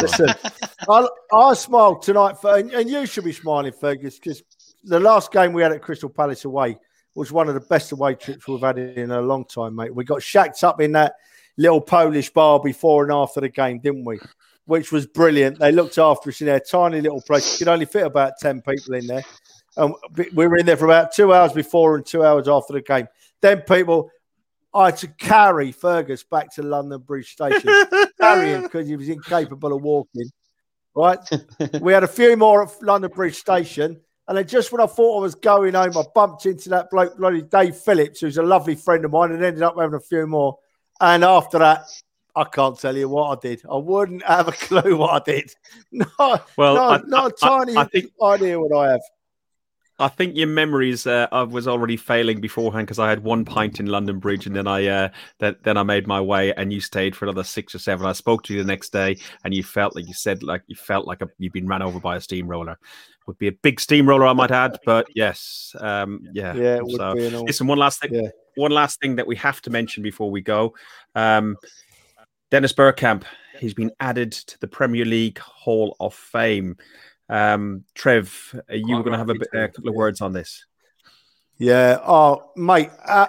[0.01, 0.29] Listen,
[0.89, 4.43] I, I smiled tonight, for, and, and you should be smiling, Fergus, because
[4.83, 6.77] the last game we had at Crystal Palace away
[7.15, 9.93] was one of the best away trips we've had in a long time, mate.
[9.93, 11.13] We got shacked up in that
[11.57, 14.19] little Polish bar before and after the game, didn't we?
[14.65, 15.59] Which was brilliant.
[15.59, 17.53] They looked after us in their tiny little place.
[17.53, 19.23] You could only fit about 10 people in there.
[19.75, 19.95] And
[20.33, 23.07] we were in there for about two hours before and two hours after the game.
[23.41, 24.11] Then people,
[24.73, 27.69] I had to carry Fergus back to London Bridge Station,
[28.21, 30.29] carry him because he was incapable of walking.
[30.95, 31.19] Right?
[31.81, 33.99] we had a few more at London Bridge Station.
[34.27, 37.17] And then just when I thought I was going home, I bumped into that bloke,
[37.17, 40.27] bloody Dave Phillips, who's a lovely friend of mine, and ended up having a few
[40.27, 40.59] more.
[41.01, 41.87] And after that,
[42.35, 43.63] I can't tell you what I did.
[43.69, 45.53] I wouldn't have a clue what I did.
[45.91, 49.01] No, well, no, I, not a tiny I, think, idea what I have.
[49.99, 53.79] I think your memories uh, I was already failing beforehand because I had one pint
[53.79, 56.81] in London Bridge and then I uh, then, then I made my way and you
[56.81, 58.05] stayed for another six or seven.
[58.05, 60.75] I spoke to you the next day and you felt like you said like you
[60.75, 62.77] felt like a, you've been ran over by a steamroller.
[63.27, 66.53] Would be a big steamroller, I might add, but yes, um, yeah.
[66.55, 66.79] Yeah.
[66.97, 68.13] so, listen, one last thing.
[68.13, 70.73] Yeah one last thing that we have to mention before we go.
[71.15, 71.57] Um,
[72.51, 73.23] Dennis Bergkamp,
[73.59, 76.77] he's been added to the Premier League Hall of Fame.
[77.29, 80.65] Um, Trev, you were going to have a, bit, a, couple of words on this.
[81.57, 81.99] Yeah.
[82.05, 83.27] Oh, mate, uh,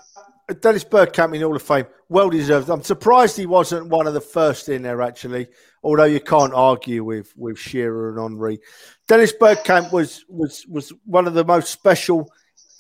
[0.61, 2.69] Dennis Bergkamp in Hall of Fame, well deserved.
[2.69, 5.49] I'm surprised he wasn't one of the first in there, actually.
[5.83, 8.61] Although you can't argue with with Shearer and Henry.
[9.07, 12.31] Dennis Bergkamp was was was one of the most special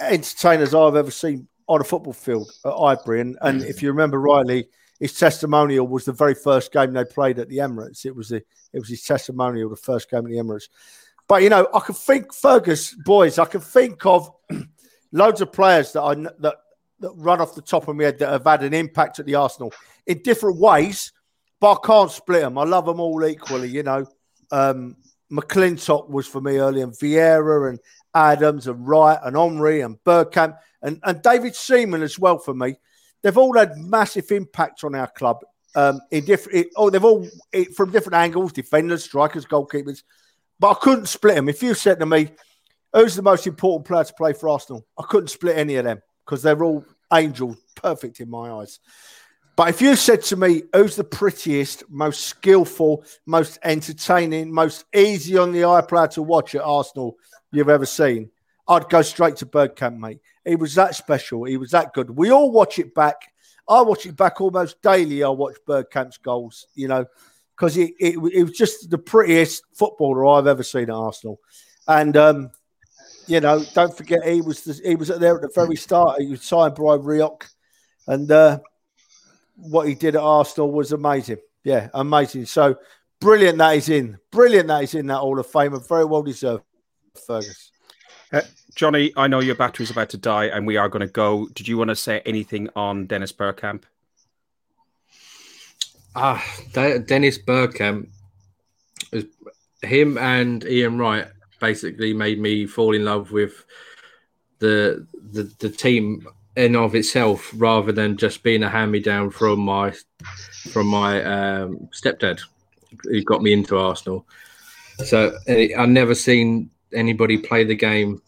[0.01, 3.21] entertainers I've ever seen on a football field at Highbury.
[3.21, 4.69] And, and if you remember rightly,
[5.01, 8.07] his testimonial was the very first game they played at the Emirates.
[8.07, 8.43] It was the
[8.73, 10.69] it was his testimonial, the first game at the Emirates.
[11.29, 13.39] But you know, I can think Fergus boys.
[13.39, 14.31] I can think of
[15.13, 16.57] loads of players that I that
[17.01, 19.35] that run off the top of my head that have had an impact at the
[19.35, 19.73] Arsenal
[20.07, 21.13] in different ways.
[21.61, 22.59] But I can't split them.
[22.59, 23.69] I love them all equally.
[23.69, 24.07] You know,
[24.51, 24.97] um,
[25.33, 27.81] McClintock was for me early, and Vieira and
[28.15, 32.77] Adams and Wright and Henry and Bergkamp and, and David Seaman as well for me.
[33.25, 35.39] They've all had massive impact on our club
[35.75, 36.69] um, in different.
[36.77, 37.27] Oh, they've all
[37.75, 40.05] from different angles: defenders, strikers, goalkeepers.
[40.61, 41.49] But I couldn't split them.
[41.49, 42.29] If you said to me,
[42.95, 44.87] Who's the most important player to play for Arsenal?
[44.97, 48.79] I couldn't split any of them because they're all angels, perfect in my eyes.
[49.57, 55.37] But if you said to me, who's the prettiest, most skillful, most entertaining, most easy
[55.37, 57.17] on the eye player to watch at Arsenal
[57.51, 58.31] you've ever seen,
[58.67, 60.21] I'd go straight to Bergkamp, mate.
[60.45, 61.45] He was that special.
[61.45, 62.11] He was that good.
[62.11, 63.33] We all watch it back.
[63.69, 65.23] I watch it back almost daily.
[65.23, 67.07] I watch Bergkamp's goals, you know,
[67.57, 71.41] because it, it, it, was just the prettiest footballer I've ever seen at Arsenal.
[71.89, 72.51] And, um,
[73.27, 76.21] you know, don't forget he was the, he was there at the very start.
[76.21, 77.45] He was signed by Rioch.
[78.07, 78.59] And, uh,
[79.57, 81.39] what he did at Arsenal was amazing.
[81.63, 82.47] Yeah, amazing.
[82.47, 82.77] So
[83.21, 84.19] brilliant that he's in.
[84.31, 86.65] Brilliant that he's in that Hall of Fame and very well deserved,
[87.27, 87.71] Fergus.
[88.35, 88.41] Uh,
[88.75, 91.49] Johnny, I know your battery's about to die and we are going to go.
[91.55, 93.83] Did you want to say anything on Dennis Bergkamp?
[96.17, 98.09] Ah, Dennis Bergkamp,
[99.83, 101.29] him and Ian Wright
[101.61, 103.65] basically made me fall in love with
[104.59, 106.27] the the, the team
[106.57, 109.93] in of itself rather than just being a hand me down from my
[110.71, 112.41] from my um, stepdad
[113.05, 114.27] who got me into Arsenal.
[115.05, 118.23] So I've never seen anybody play the game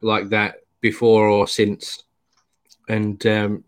[0.00, 2.04] like that before or since.
[2.88, 3.64] And um,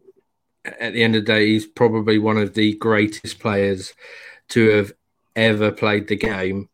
[0.64, 3.92] at the end of the day, he's probably one of the greatest players
[4.50, 4.92] to have
[5.36, 6.68] ever played the game.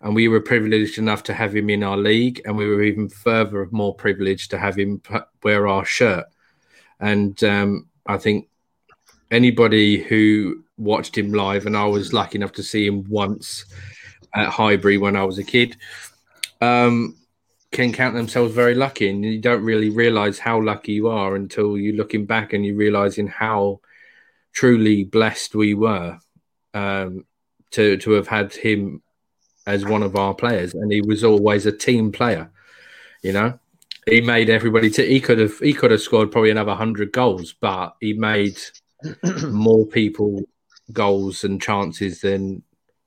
[0.00, 3.08] And we were privileged enough to have him in our league, and we were even
[3.08, 5.02] further more privileged to have him
[5.42, 6.24] wear our shirt.
[7.00, 8.48] And um, I think
[9.30, 13.66] anybody who watched him live, and I was lucky enough to see him once
[14.34, 15.76] at Highbury when I was a kid,
[16.60, 17.16] um,
[17.72, 19.08] can count themselves very lucky.
[19.08, 22.76] And you don't really realize how lucky you are until you're looking back and you're
[22.76, 23.80] realizing how
[24.52, 26.18] truly blessed we were
[26.74, 27.24] um,
[27.72, 29.02] to to have had him
[29.66, 30.74] as one of our players.
[30.74, 32.50] And he was always a team player,
[33.22, 33.58] you know
[34.06, 34.90] he made everybody.
[34.90, 38.58] He could have he could have scored probably another hundred goals, but he made
[39.44, 40.42] more people
[40.92, 42.62] goals and chances than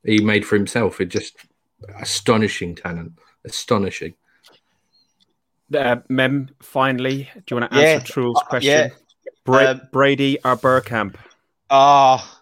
[0.05, 1.01] he made for himself.
[1.01, 1.35] It just
[1.99, 3.13] astonishing talent,
[3.45, 4.13] astonishing.
[5.73, 8.91] Uh, Mem, finally, do you want to answer yeah, Truls' uh, question?
[8.91, 9.31] Yeah.
[9.45, 11.15] Bra- um, Brady or Bergkamp?
[11.69, 12.41] Ah,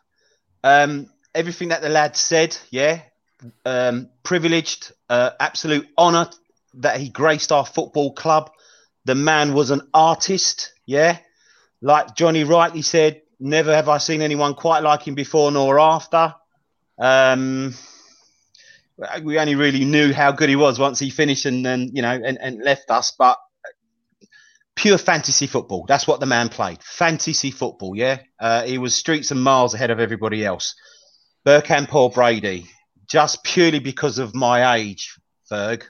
[0.63, 2.57] uh, um, everything that the lad said.
[2.69, 3.01] Yeah,
[3.65, 6.29] um, privileged, uh, absolute honour
[6.75, 8.51] that he graced our football club.
[9.05, 11.17] The man was an artist, yeah.
[11.81, 16.35] Like Johnny rightly said, never have I seen anyone quite like him before nor after.
[16.99, 17.73] Um,
[19.23, 22.11] we only really knew how good he was once he finished and then you know
[22.11, 23.13] and, and left us.
[23.17, 23.37] But
[24.75, 25.85] pure fantasy football.
[25.87, 26.81] That's what the man played.
[26.83, 28.19] Fantasy football, yeah.
[28.39, 30.75] Uh, he was streets and miles ahead of everybody else.
[31.45, 32.65] Bergkamp or Brady,
[33.09, 35.17] just purely because of my age,
[35.51, 35.83] Ferg.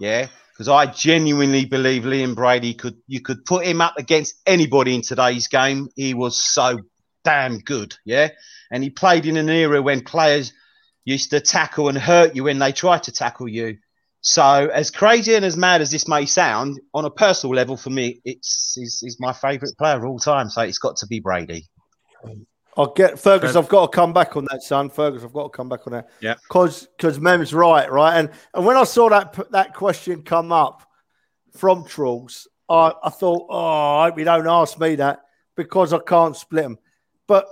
[0.00, 4.94] Yeah, because I genuinely believe Liam Brady could you could put him up against anybody
[4.94, 5.88] in today's game.
[5.96, 6.78] He was so
[7.24, 7.94] damn good.
[8.06, 8.28] Yeah,
[8.70, 10.52] and he played in an era when players
[11.04, 13.78] used to tackle and hurt you when they tried to tackle you.
[14.22, 17.90] So, as crazy and as mad as this may sound, on a personal level, for
[17.90, 20.50] me, it's is is my favourite player of all time.
[20.50, 21.66] So it's got to be Brady.
[22.76, 23.56] I'll get Fergus.
[23.56, 24.90] I've got to come back on that, son.
[24.90, 26.08] Fergus, I've got to come back on that.
[26.20, 28.18] Yeah, because because Mem's right, right.
[28.18, 30.86] And and when I saw that that question come up
[31.52, 35.22] from Truls, I, I thought, oh, I hope you don't ask me that
[35.56, 36.78] because I can't split them.
[37.26, 37.46] But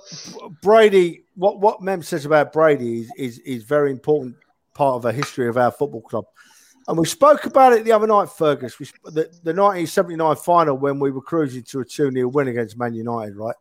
[0.62, 4.36] Brady, what what Mem says about Brady is is is very important
[4.74, 6.24] part of the history of our football club.
[6.86, 8.78] And we spoke about it the other night, Fergus.
[8.78, 12.78] We, the, the 1979 final when we were cruising to a 2 0 win against
[12.78, 13.54] Man United, right?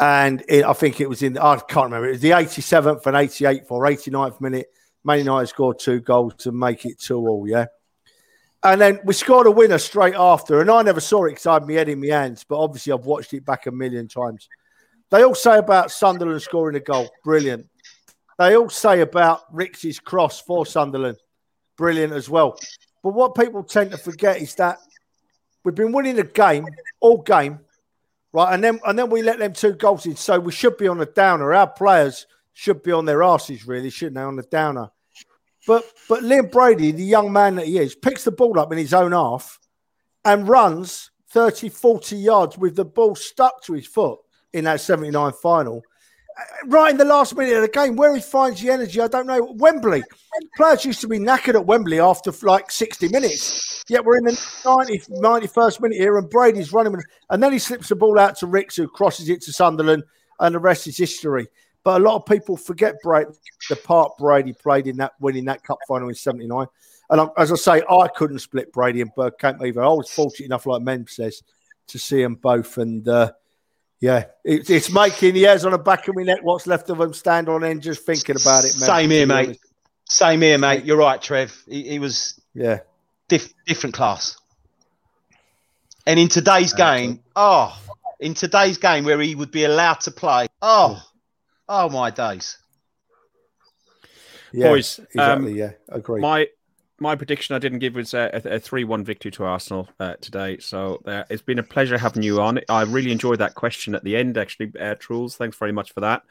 [0.00, 3.14] and it, I think it was in I can't remember it was the 87th and
[3.14, 4.66] 88th or 89th minute.
[5.04, 7.46] Man United scored two goals to make it two all.
[7.46, 7.66] Yeah,
[8.62, 11.54] and then we scored a winner straight after, and I never saw it because I
[11.54, 14.48] had my head in my hands, but obviously I've watched it back a million times.
[15.10, 17.68] They all say about Sunderland scoring a goal, brilliant.
[18.38, 21.18] They all say about Rix's cross for Sunderland,
[21.76, 22.58] brilliant as well.
[23.02, 24.78] But what people tend to forget is that
[25.64, 26.66] we've been winning the game
[27.00, 27.60] all game
[28.32, 28.54] right?
[28.54, 30.16] And then and then we let them two goals in.
[30.16, 31.52] So we should be on a downer.
[31.52, 34.22] Our players should be on their asses, really, shouldn't they?
[34.22, 34.90] On the downer.
[35.66, 38.78] But but Liam Brady, the young man that he is, picks the ball up in
[38.78, 39.58] his own half
[40.24, 44.18] and runs 30, 40 yards with the ball stuck to his foot
[44.52, 45.82] in that 79 final
[46.66, 49.26] right in the last minute of the game, where he finds the energy, I don't
[49.26, 49.52] know.
[49.56, 50.02] Wembley,
[50.56, 53.84] players used to be knackered at Wembley after like 60 minutes.
[53.88, 56.96] Yet we're in the 90, 91st minute here, and Brady's running,
[57.30, 60.04] and then he slips the ball out to Rix, who crosses it to Sunderland,
[60.38, 61.48] and the rest is history.
[61.82, 65.78] But a lot of people forget the part Brady played in that winning that cup
[65.88, 66.66] final in '79.
[67.08, 69.82] And I, as I say, I couldn't split Brady and Bergkamp either.
[69.82, 71.42] I was fortunate enough, like Mem says,
[71.88, 72.78] to see them both.
[72.78, 73.32] And uh,
[74.00, 76.98] yeah, it, it's making the hairs on the back of my neck, what's left of
[76.98, 78.70] them, stand on end just thinking about it.
[78.70, 79.58] Same here, mate.
[80.08, 80.84] Same here, mate.
[80.84, 81.62] You're right, Trev.
[81.68, 82.80] He, he was yeah
[83.28, 84.36] diff- different class.
[86.06, 87.78] And in today's game, oh,
[88.18, 91.02] in today's game where he would be allowed to play, oh,
[91.68, 92.58] oh my days.
[94.52, 95.52] Yeah, Boys, exactly.
[95.52, 96.20] Um, yeah, agree.
[96.20, 96.48] My
[97.00, 100.58] my prediction I didn't give was a three-one victory to Arsenal uh, today.
[100.58, 102.60] So uh, it's been a pleasure having you on.
[102.68, 105.36] I really enjoyed that question at the end, actually, uh, Truls.
[105.36, 106.22] Thanks very much for that.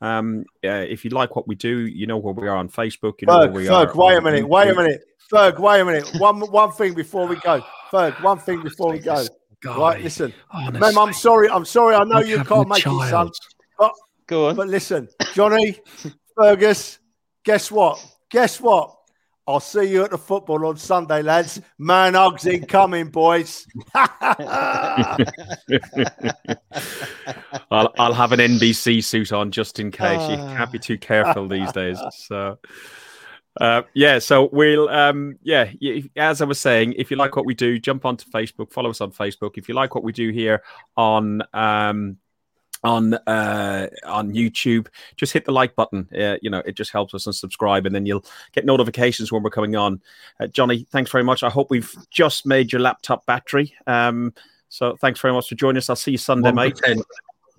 [0.00, 3.20] Um, if you like what we do, you know where we are on Facebook.
[3.20, 3.96] You know Ferg, where we Ferg, are.
[3.96, 4.44] Wait a minute.
[4.44, 4.48] YouTube.
[4.48, 5.00] Wait a minute.
[5.32, 6.10] Ferg, wait a minute.
[6.18, 7.64] One one thing before we go.
[7.90, 9.26] Ferg, one thing before we go.
[9.60, 10.32] Guy, right, listen,
[10.72, 11.48] Mem, I'm sorry.
[11.48, 11.96] I'm sorry.
[11.96, 13.02] I know you can't make child.
[13.02, 13.30] it, son.
[13.78, 13.92] But
[14.26, 14.56] go on.
[14.56, 15.78] But listen, Johnny,
[16.36, 17.00] Fergus,
[17.44, 17.98] guess what?
[18.30, 18.94] Guess what?
[19.48, 21.58] I'll see you at the football on Sunday, lads.
[21.78, 23.66] Man hugs incoming, boys.
[23.94, 24.12] I'll,
[27.98, 30.20] I'll have an NBC suit on just in case.
[30.28, 31.98] You can't be too careful these days.
[32.12, 32.58] So.
[33.58, 35.70] Uh, yeah, so we'll, um, yeah,
[36.14, 39.00] as I was saying, if you like what we do, jump onto Facebook, follow us
[39.00, 39.56] on Facebook.
[39.56, 40.62] If you like what we do here
[40.94, 42.18] on um,
[42.84, 46.08] on uh, on YouTube, just hit the like button.
[46.16, 49.42] Uh, you know, it just helps us and subscribe, and then you'll get notifications when
[49.42, 50.00] we're coming on.
[50.40, 51.42] Uh, Johnny, thanks very much.
[51.42, 53.74] I hope we've just made your laptop battery.
[53.86, 54.32] Um,
[54.68, 55.88] so thanks very much for joining us.
[55.88, 56.54] I'll see you Sunday, 1%.
[56.54, 56.80] mate.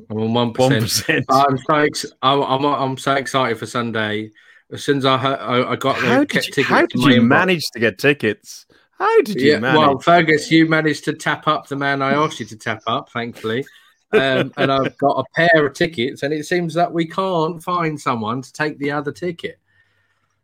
[0.09, 1.25] I'm on one percent.
[1.29, 4.31] I'm so ex- I'm, I'm, I'm so excited for Sunday.
[4.71, 7.79] As soon as I I, I got how did you, how did you manage to
[7.79, 8.65] get tickets?
[8.97, 9.79] How did you yeah, manage?
[9.79, 13.09] Well, Fergus, you managed to tap up the man I asked you to tap up,
[13.09, 13.65] thankfully
[14.11, 17.99] um, and I've got a pair of tickets, and it seems that we can't find
[17.99, 19.59] someone to take the other ticket.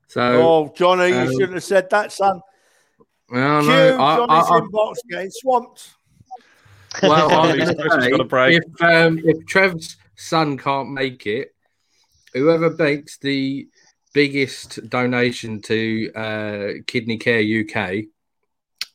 [0.07, 2.41] So, oh, Johnny, um, you shouldn't have said that, son.
[3.29, 5.95] Well, no, I, Johnny's I, I, inbox getting swamped.
[7.01, 11.55] Well, I say, if um, if Trev's son can't make it,
[12.33, 13.67] whoever makes the
[14.13, 18.05] biggest donation to uh, Kidney Care UK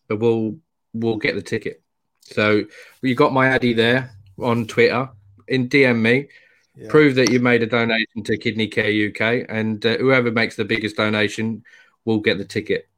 [0.09, 0.57] will
[0.95, 1.83] will get the ticket.
[2.21, 2.65] So
[3.03, 4.13] you got my addy there
[4.43, 5.09] on Twitter,
[5.49, 6.29] in DM me,
[6.77, 6.89] yeah.
[6.89, 10.65] prove that you made a donation to Kidney Care UK, and uh, whoever makes the
[10.65, 11.65] biggest donation
[12.05, 12.89] will get the ticket.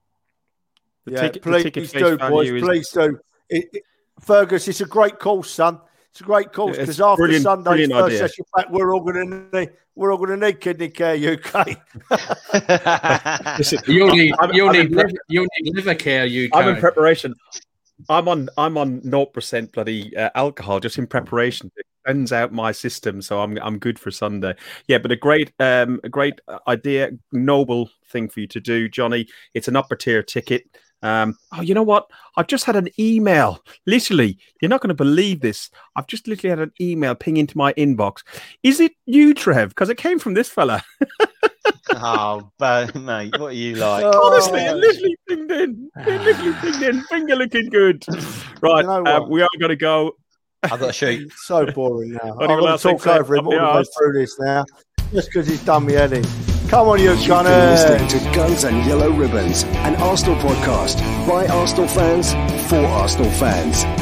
[1.05, 2.51] The yeah, ticket, please, ticket do, boys.
[2.51, 2.62] Is...
[2.62, 3.18] Please do.
[3.49, 3.82] It, it,
[4.20, 5.80] Fergus, it's a great call, son.
[6.11, 8.18] It's a great call because yeah, after Sunday's first idea.
[8.18, 11.68] session back, we're all going to need we're all going to need Kidney Care UK.
[13.59, 16.51] Listen, you'll need you'll need liver, you'll need liver care UK.
[16.53, 17.34] I'm in preparation.
[18.09, 21.71] I'm on I'm on 0% bloody uh, alcohol just in preparation.
[21.77, 24.55] It cleanse out my system, so I'm I'm good for Sunday.
[24.89, 28.89] Yeah, but a great um a great uh, idea, noble thing for you to do,
[28.89, 29.27] Johnny.
[29.55, 30.65] It's an upper tier ticket.
[31.05, 32.09] Um, oh, you know what?
[32.37, 33.63] I've just had an email.
[33.87, 35.69] Literally, you're not going to believe this.
[35.97, 38.23] I've just literally had an email ping into my inbox.
[38.63, 39.71] Is it you, Trev?
[39.71, 40.83] Because it came from this fella.
[42.03, 42.51] oh,
[42.95, 44.05] mate, what are you like?
[44.05, 45.91] Honestly, it literally pinged in.
[45.97, 47.03] It literally pinged in.
[47.05, 48.05] Finger looking good.
[48.61, 50.17] Right, you know uh, we are going to go.
[50.63, 51.33] I've got a shoot.
[51.37, 52.39] so boring now.
[52.41, 54.65] I'm going to talk over him all the way through this now,
[55.13, 56.25] just because he's done me head in.
[56.69, 57.51] Come on, you Gunner.
[57.51, 60.99] listening to Guns and Yellow Ribbons, an Arsenal podcast
[61.29, 62.33] by Arsenal fans
[62.69, 64.02] for Arsenal fans.